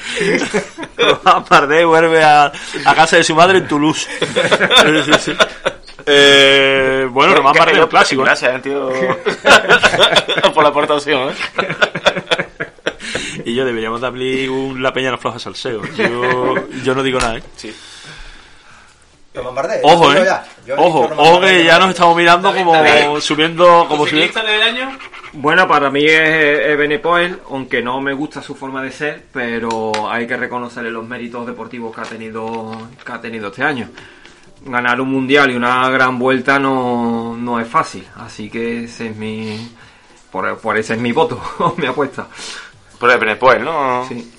[0.97, 2.51] Román Bardet vuelve a,
[2.85, 4.07] a casa de su madre en Toulouse.
[4.19, 5.33] Sí, sí, sí.
[6.05, 8.21] Eh, bueno, Román Bardet es clásico.
[8.21, 8.25] ¿eh?
[8.25, 8.89] Gracias, eh, tío.
[10.53, 11.35] por la aportación, ¿eh?
[13.45, 15.81] Y yo deberíamos darle un La Peña no floja salseo.
[15.95, 17.43] Yo, yo no digo nada, ¿eh?
[17.55, 17.75] Sí.
[19.33, 20.25] Román Bardet, Ojo, yo ¿eh?
[20.25, 20.45] ya.
[20.65, 24.41] Yo he Ojo, ojo que ya nos estamos mirando como subiendo, como ¿Tu subiendo.
[24.41, 24.97] del año?
[25.33, 30.25] Bueno, para mí es, Benepoel, aunque no me gusta su forma de ser, pero hay
[30.25, 33.89] que reconocerle los méritos deportivos que ha tenido, que ha tenido este año.
[34.65, 39.15] Ganar un mundial y una gran vuelta no, no es fácil, así que ese es
[39.15, 39.69] mi,
[40.31, 41.41] por, por ese es mi voto,
[41.77, 42.27] mi apuesta.
[42.99, 44.05] Por el Benepoel, ¿no?
[44.07, 44.33] Sí.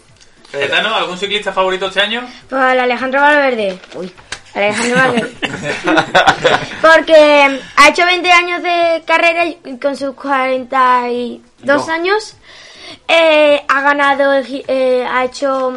[0.53, 2.26] ¿algún ciclista favorito este año?
[2.49, 3.78] Pues al Alejandro Valverde.
[3.95, 4.12] Uy,
[4.59, 5.34] Alejandro Valverde.
[6.82, 11.88] Porque ha hecho 20 años de carrera y con sus 42 Dos.
[11.88, 12.34] años
[13.06, 15.72] eh, ha ganado, el gi- eh, ha hecho,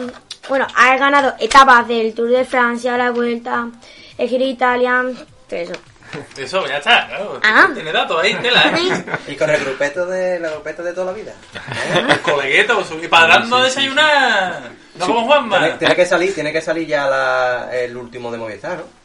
[0.47, 3.67] bueno, ha ganado etapas del Tour de Francia, la Vuelta,
[4.17, 5.03] el Giro de Italia,
[5.49, 5.73] todo eso.
[6.37, 7.07] Eso, ya está.
[7.07, 7.39] Claro.
[7.41, 7.69] Ah.
[7.73, 9.05] Tiene datos ahí, tela, ¿eh?
[9.29, 11.33] Y con el grupeto de la grupeta de toda la vida.
[12.09, 14.59] El colegueto, su- y parando a desayunar.
[14.99, 15.59] No como Juanma.
[15.59, 19.01] Tiene, tiene que salir, tiene que salir ya la- el último de Movistar, ¿no?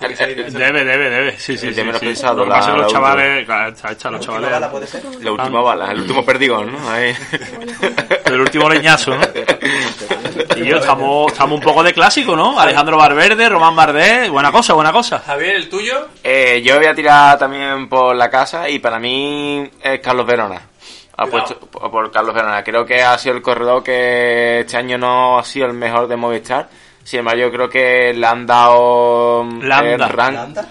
[0.00, 1.32] Debe, debe, debe.
[1.38, 1.82] Sí, sí, sí.
[1.82, 1.98] sí.
[1.98, 4.34] pensado, Lo que pasa es que la- los la chavales, claro, está hecha, los Última
[4.36, 4.50] chavales.
[4.52, 5.02] bala puede ser.
[5.20, 6.90] La última bala, el último perdigón, ¿no?
[6.90, 7.12] Ahí.
[8.26, 9.20] El último leñazo, ¿no?
[10.56, 12.58] Y yo estamos, estamos un poco de clásico, ¿no?
[12.60, 15.18] Alejandro Valverde, Román Bardet, buena cosa, buena cosa.
[15.18, 16.06] Javier, ¿el tuyo?
[16.22, 20.60] Eh, yo voy a tirar también por la casa y para mí es Carlos Verona.
[21.26, 22.62] Por por Carlos Verona.
[22.62, 26.16] Creo que ha sido el corredor que este año no ha sido el mejor de
[26.16, 26.68] Movistar.
[27.02, 30.12] Sin embargo, yo creo que le han dado Le han el dado.
[30.12, 30.36] rank.
[30.36, 30.68] ¿Anda?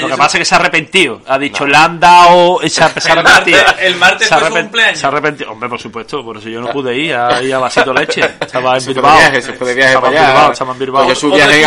[0.00, 1.20] Lo que pasa es que se ha arrepentido.
[1.26, 2.60] Ha dicho, le han dado.
[2.68, 3.58] Se ha, se ha El arrepentido.
[3.64, 4.98] martes- el martes se ha fue su arrepent- cumpleaños.
[4.98, 5.50] Se ha arrepentido.
[5.52, 8.20] Hombre, por supuesto, por eso yo no pude ir ahí a vasito leche.
[8.40, 9.16] Estaba en Se fue de Bilbao.
[9.18, 10.32] viaje, se fue de viaje Estaba para en allá.
[10.34, 11.12] Bilbao, estaba en Bilbao.
[11.12, 11.64] Yo viaje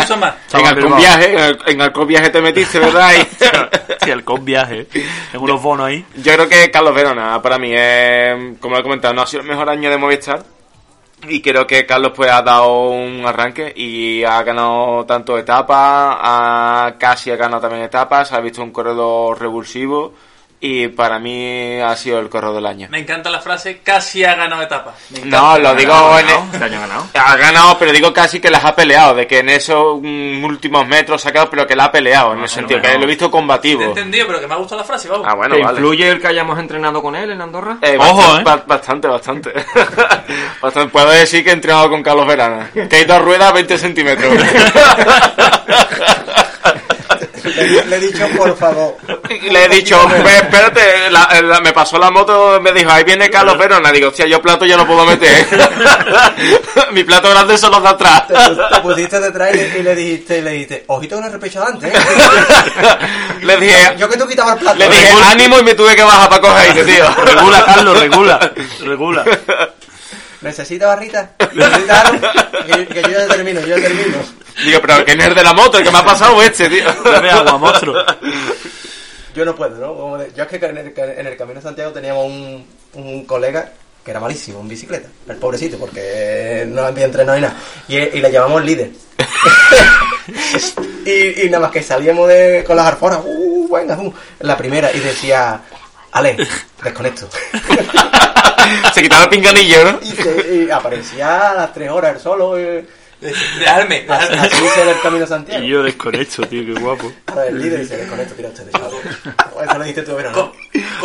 [0.68, 3.10] algún viaje, en, algún viaje te metiste, ¿verdad?
[3.18, 3.26] Y-
[4.04, 4.86] Sí, el con viaje.
[5.30, 6.04] Tengo unos bonos ahí.
[6.16, 7.70] Yo creo que Carlos Verona, para mí,
[8.58, 10.42] como he comentado, no ha sido el mejor año de Movistar.
[11.28, 16.96] Y creo que Carlos pues ha dado un arranque y ha ganado tanto etapas, ha,
[16.98, 20.14] casi ha ganado también etapas, ha visto un corredor revulsivo
[20.64, 22.86] y para mí ha sido el corredor del año.
[22.88, 24.94] Me encanta la frase, casi ha ganado etapa.
[25.10, 25.36] Me encanta.
[25.40, 27.06] No, lo digo en Ganado, este año ha ganado.
[27.14, 31.20] ha ganado, pero digo casi que las ha peleado, de que en esos últimos metros
[31.20, 33.28] ha sacado, pero que la ha peleado, en el sentido que lo he visto Te
[33.28, 33.82] he combativo.
[33.82, 35.26] entendido, pero que me ha gustado la frase, vamos.
[35.28, 35.78] Ah, bueno, ¿Te vale.
[35.78, 37.78] influye el que hayamos entrenado con él en Andorra?
[37.82, 38.44] Eh, Ojo, bastante, ¿eh?
[38.44, 39.52] ba- Bastante, bastante.
[40.62, 40.92] Bastante.
[40.92, 42.70] Puedo decir que he entrenado con Carlos Verana.
[42.72, 44.32] Que hay dos ruedas 20 centímetros.
[47.44, 48.96] Le, le he dicho, por favor.
[49.28, 53.28] Le he dicho, "Ve, espérate, la- la- me pasó la moto, me dijo, ahí viene
[53.30, 53.90] Carlos Verona.
[53.90, 55.46] Digo, hostia, yo plato ya no puedo meter.
[56.92, 58.28] Mi plato grande son los de atrás.
[58.28, 61.32] Te, te pusiste detrás y le, y le dijiste, y le dijiste, ojito con el
[61.32, 61.92] repecho adelante, ¿eh?
[63.42, 64.78] Le dije, Yo que tú quitabas el plato.
[64.78, 67.04] le dije, ánimo y me tuve que bajar para coger aire, tío.
[67.24, 68.52] Regula, Carlos, regula.
[68.80, 69.24] Regula.
[70.42, 71.30] ¿Necesita barrita?
[71.52, 72.28] ¿Necesita algo?
[72.66, 74.16] Que, que yo ya termino, yo ya termino.
[74.64, 76.84] Digo, pero que nerd de la moto, el que me ha pasado este, tío.
[77.04, 77.96] Bebe agua, monstruo.
[79.34, 79.94] Yo no puedo, ¿no?
[79.94, 83.24] Como de- yo es que en el, en el Camino de Santiago teníamos un, un
[83.24, 83.72] colega
[84.04, 85.08] que era malísimo en bicicleta.
[85.28, 87.56] El pobrecito, porque no había entrenado ni nada.
[87.88, 88.90] Y, y le llamamos líder.
[91.06, 94.92] y, y nada más que salíamos de, con las arforas, uh, venga, uh, la primera,
[94.92, 95.60] y decía,
[96.12, 96.36] Ale,
[96.82, 97.28] desconecto.
[98.92, 99.98] Se quitaba el pinganillo, ¿no?
[100.02, 102.60] y, se- y aparecía a las tres horas solo.
[102.60, 102.86] Y,
[103.22, 104.04] Dejarme.
[104.08, 105.64] Así dice el Santiago.
[105.64, 107.12] Y yo desconecto, tío, qué guapo.
[107.26, 109.00] Ahora el líder dice, desconecto, tira usted de chavo.
[109.62, 110.52] Eso lo dijiste tú, pero no.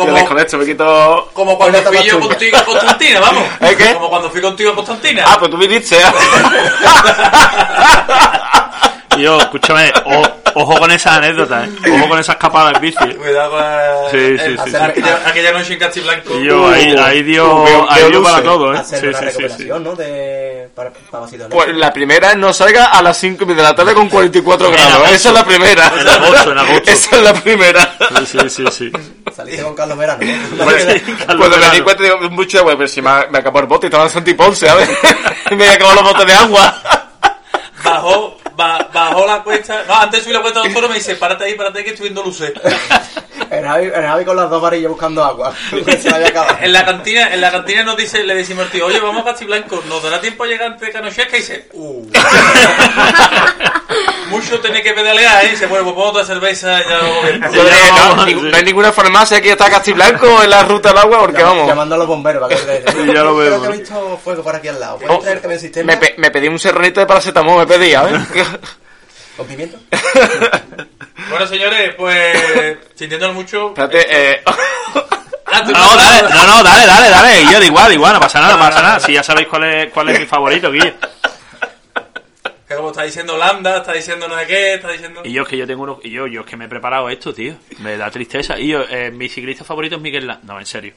[0.04, 1.30] Yo desconecto, me quito...
[1.32, 3.44] Como cuando fui yo contigo a Constantina, vamos.
[3.60, 3.94] ¿Eh, qué?
[3.94, 5.22] Como cuando fui contigo a Constantina.
[5.26, 6.02] Ah, pues tú viniste, ¿eh?
[9.18, 10.22] Yo, escúchame, o-
[10.54, 11.70] ojo con esas anécdotas, ¿eh?
[11.92, 12.96] Ojo con esas capadas en bici.
[13.14, 14.76] Cuidado con la- Sí, sí, sí, sí.
[14.76, 16.38] Aquella, aquella noche en Castiblanco.
[16.38, 18.78] Y yo, ahí, ahí dio, Uh, ahí dio para todo, ¿eh?
[18.78, 19.38] Hacer Sí, una sí, sí, sí.
[19.38, 19.94] recuperación, ¿no?
[19.94, 20.68] De...
[20.74, 23.94] Para, para vasitos de Pues la primera no salga a las 5 de la tarde
[23.94, 25.10] con 44 En grados.
[25.12, 25.92] Esa es la primera.
[26.00, 26.90] En agosto, en agosto.
[26.90, 27.96] Esa es la primera.
[28.24, 28.92] Sí, sí, sí, sí.
[29.34, 30.20] Saliste con Carlos Verano,
[30.56, 30.62] ¿no?
[30.64, 33.86] Hombre, Cuando me di cuenta, digo, mucho agua, pero si me, me acabó el bote
[33.86, 34.88] y estaba en Santi Ponce, ¿sabes?
[35.56, 36.74] me acabó los botes de agua.
[37.84, 39.84] Bajó, ba- bajó la cuesta.
[39.86, 42.04] No, antes subí la cuesta de doctor me dice, párate ahí, párate ahí que estoy
[42.08, 42.52] viendo luces.
[43.50, 45.54] El Javi, el Javi con las dos varillas buscando agua.
[45.70, 46.08] Se.
[46.60, 49.30] En la cantina, en la cantina nos dice, le decimos al tío, oye, vamos a
[49.30, 51.34] Castiblanco, ¿nos dará tiempo a llegar antes de Canochesca?
[51.34, 52.06] Y dice, uh.
[54.28, 55.48] Mucho tiene que pedalear, ¿eh?
[55.48, 58.34] Y dice, bueno, pues pongo otra cerveza, ya lo dije, no, sí.
[58.50, 61.66] no hay ninguna farmacia que está Castiblanco en la ruta del agua porque vamos.
[61.66, 63.66] Llamando a los bomberos para que te Sí, ya lo Creo vemos.
[63.68, 64.98] que he visto fuego por aquí al lado.
[64.98, 67.66] ¿Puedes Oh, traer que me sistema me, pe- me pedí un serranito de paracetamol, me
[67.66, 68.44] pedía, ¿eh?
[69.36, 69.78] Con pimiento?
[71.30, 73.68] Bueno, señores, pues, sintiéndolo mucho...
[73.68, 74.42] Espérate, eh...
[75.50, 77.42] Ah, tú- No, dale, no, no, dale, dale, dale.
[77.42, 79.00] Y yo de igual, igual, no pasa nada, no pasa nada.
[79.00, 80.94] Si ya sabéis cuál es, cuál es mi favorito, Guille.
[82.68, 85.22] Que como está diciendo Holanda, está diciendo no sé qué, está diciendo...
[85.24, 87.08] Y yo es que yo tengo uno, y yo, yo es que me he preparado
[87.08, 87.54] esto, tío.
[87.78, 88.58] Me da tristeza.
[88.58, 90.92] Y yo, eh, mi ciclista favorito es Miguel Lan- No, en serio.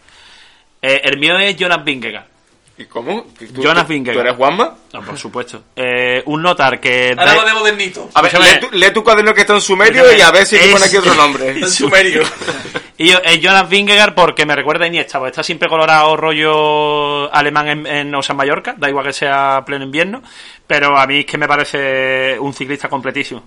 [0.82, 2.26] Eh, el mío es Jonas Vingegaard.
[2.78, 3.26] ¿Y cómo?
[3.38, 4.15] ¿Tú, Jonas tú- Vingegaard.
[4.17, 4.76] ¿Tú eres Juanma?
[4.93, 5.63] No, por supuesto.
[5.76, 7.13] Eh, un notar que...
[7.17, 8.09] Ahora de- lo de modernito.
[8.13, 10.45] A ver, lee tu, lee tu cuaderno que está en sumerio Escúchame, y a ver
[10.45, 11.49] si te pone aquí otro nombre.
[11.59, 12.24] En sumerio.
[12.97, 17.32] Y yo, es Jonas Vingegaard porque me recuerda a Iniesta, porque está siempre colorado rollo
[17.34, 20.22] alemán en, en, o sea, en Mallorca, da igual que sea pleno invierno,
[20.65, 23.43] pero a mí es que me parece un ciclista completísimo,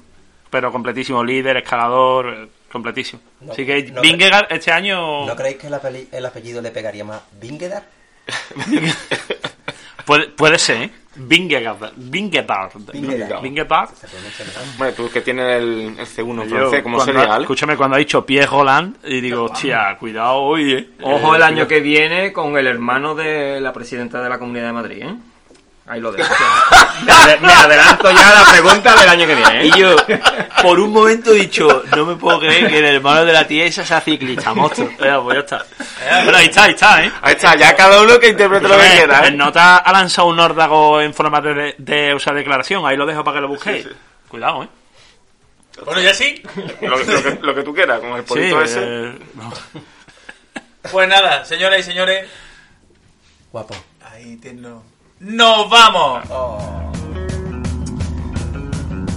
[0.51, 3.23] pero completísimo, líder, escalador, completísimo.
[3.41, 5.69] No, Así que no Vingegaard este año ¿No creéis que
[6.13, 7.85] el apellido le pegaría más Vingegaard?
[10.07, 10.91] puede, puede ser, ¿eh?
[11.17, 13.89] Vingegaard, Vingegaard, Vingegaard.
[14.77, 17.45] Bueno, tú que tienes el, el C1 en Yo, francés, ¿cómo cuando- sería, Ale?
[17.45, 20.89] Escúchame, cuando ha dicho Pierre Roland, y digo, hostia, cuidado hoy, ¿eh?
[21.03, 24.67] Ojo Eh, el año que viene con el hermano de la presidenta de la Comunidad
[24.67, 25.15] de Madrid, ¿eh?
[25.87, 26.33] Ahí lo dejo.
[27.05, 29.67] me, ade- me adelanto ya a la pregunta del año que viene, ¿eh?
[29.67, 29.95] Y yo,
[30.63, 33.67] por un momento he dicho, no me puedo creer que el hermano de la tía
[33.67, 34.89] esa sea ciclista, monstruo.
[34.99, 35.67] Venga, pues ya está.
[36.25, 37.13] Bueno, ahí está, ahí está, ¿eh?
[37.21, 39.37] Ahí está, ya cada uno que interprete lo que quiera, El ¿eh?
[39.37, 42.87] nota ha lanzado un órdago en forma de, de, de, o sea, declaración.
[42.87, 43.87] Ahí lo dejo para que lo busquéis.
[44.29, 44.69] Cuidado, ¿eh?
[45.85, 46.43] Bueno, ya sí.
[46.81, 48.81] Lo, lo que, lo que tú quieras, con el Sí, polito ese.
[48.83, 49.53] eh, no.
[50.91, 52.27] Pues nada, señoras y señores,
[53.53, 53.75] Guapo.
[54.11, 54.83] ahí tierno.
[55.25, 56.23] ¡Nos vamos!
[56.29, 56.93] Oh.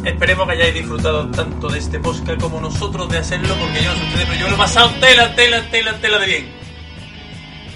[0.06, 3.98] Esperemos que hayáis disfrutado tanto de este podcast como nosotros de hacerlo, porque yo no
[3.98, 6.50] sé ustedes, pero yo lo he pasado tela, tela, tela, tela de bien.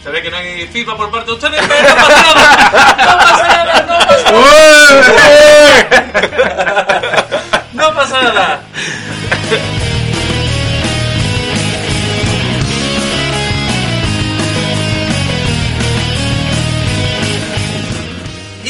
[0.05, 2.95] Ve que no hay FIFA por parte de ustedes, pero no pasa nada.
[2.97, 4.31] No pasa nada, no pasa
[5.03, 5.91] nada.
[7.73, 8.61] No pasa nada.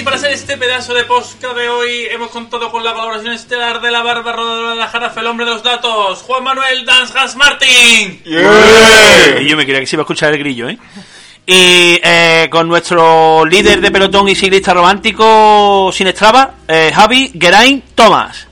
[0.01, 3.79] Y para hacer este pedazo de posca de hoy hemos contado con la colaboración estelar
[3.81, 7.35] de la barba rodadora de la jarafa, el hombre de los datos, Juan Manuel Dansgas
[7.35, 8.19] Martin.
[8.25, 10.79] Y yo me quería que se iba a escuchar el grillo, ¿eh?
[11.45, 17.93] Y eh, con nuestro líder de pelotón y ciclista romántico sin estraba, eh, Javi Geraint
[17.93, 18.47] Thomas.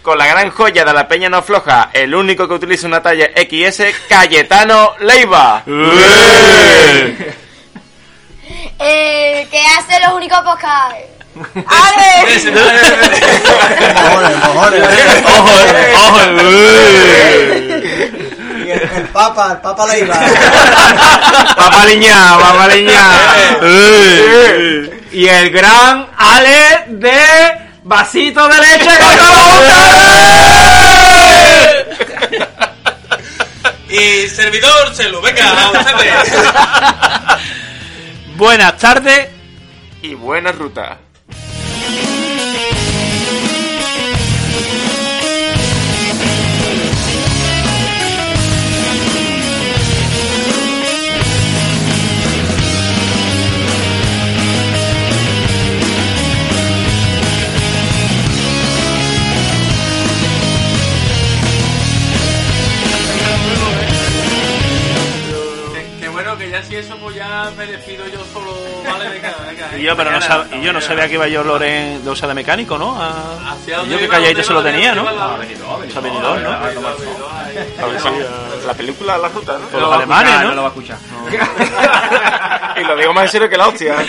[0.00, 3.30] Con la gran joya de la peña no floja, el único que utiliza una talla
[3.34, 5.64] XS, Cayetano Leiva.
[8.78, 10.96] Eh, que hace los únicos podcasts.
[18.66, 20.16] Y el, el Papa, el Papa le iba.
[21.56, 23.04] Papaliña, papaliña.
[25.12, 27.16] y el gran Ale de
[27.84, 29.16] vasito de leche con
[33.88, 36.32] Y servidor Chelu, venga, a ustedes.
[38.36, 39.28] Buenas tardes.
[40.02, 40.98] Y buena ruta.
[65.72, 68.15] Qué- Qué bueno que ya sí que eso pues ya me despido yo
[69.78, 72.28] Y yo, pero no sab- y yo no sabía que iba yo Loren, o sea,
[72.28, 72.94] de mecánico, ¿no?
[73.00, 76.00] A- ¿Hacia y yo que calladito ¿Dónde se lo tenía, ¿Dónde ¿no?
[76.02, 76.50] Benidorm, ¿no?
[76.50, 76.60] A
[77.86, 78.08] ver, sí,
[78.66, 79.66] La película La Ruta, ¿no?
[79.68, 80.48] Por los alemanes, ¿no?
[80.48, 80.98] No lo va a escuchar.
[82.80, 83.96] y lo digo más en serio que la hostia.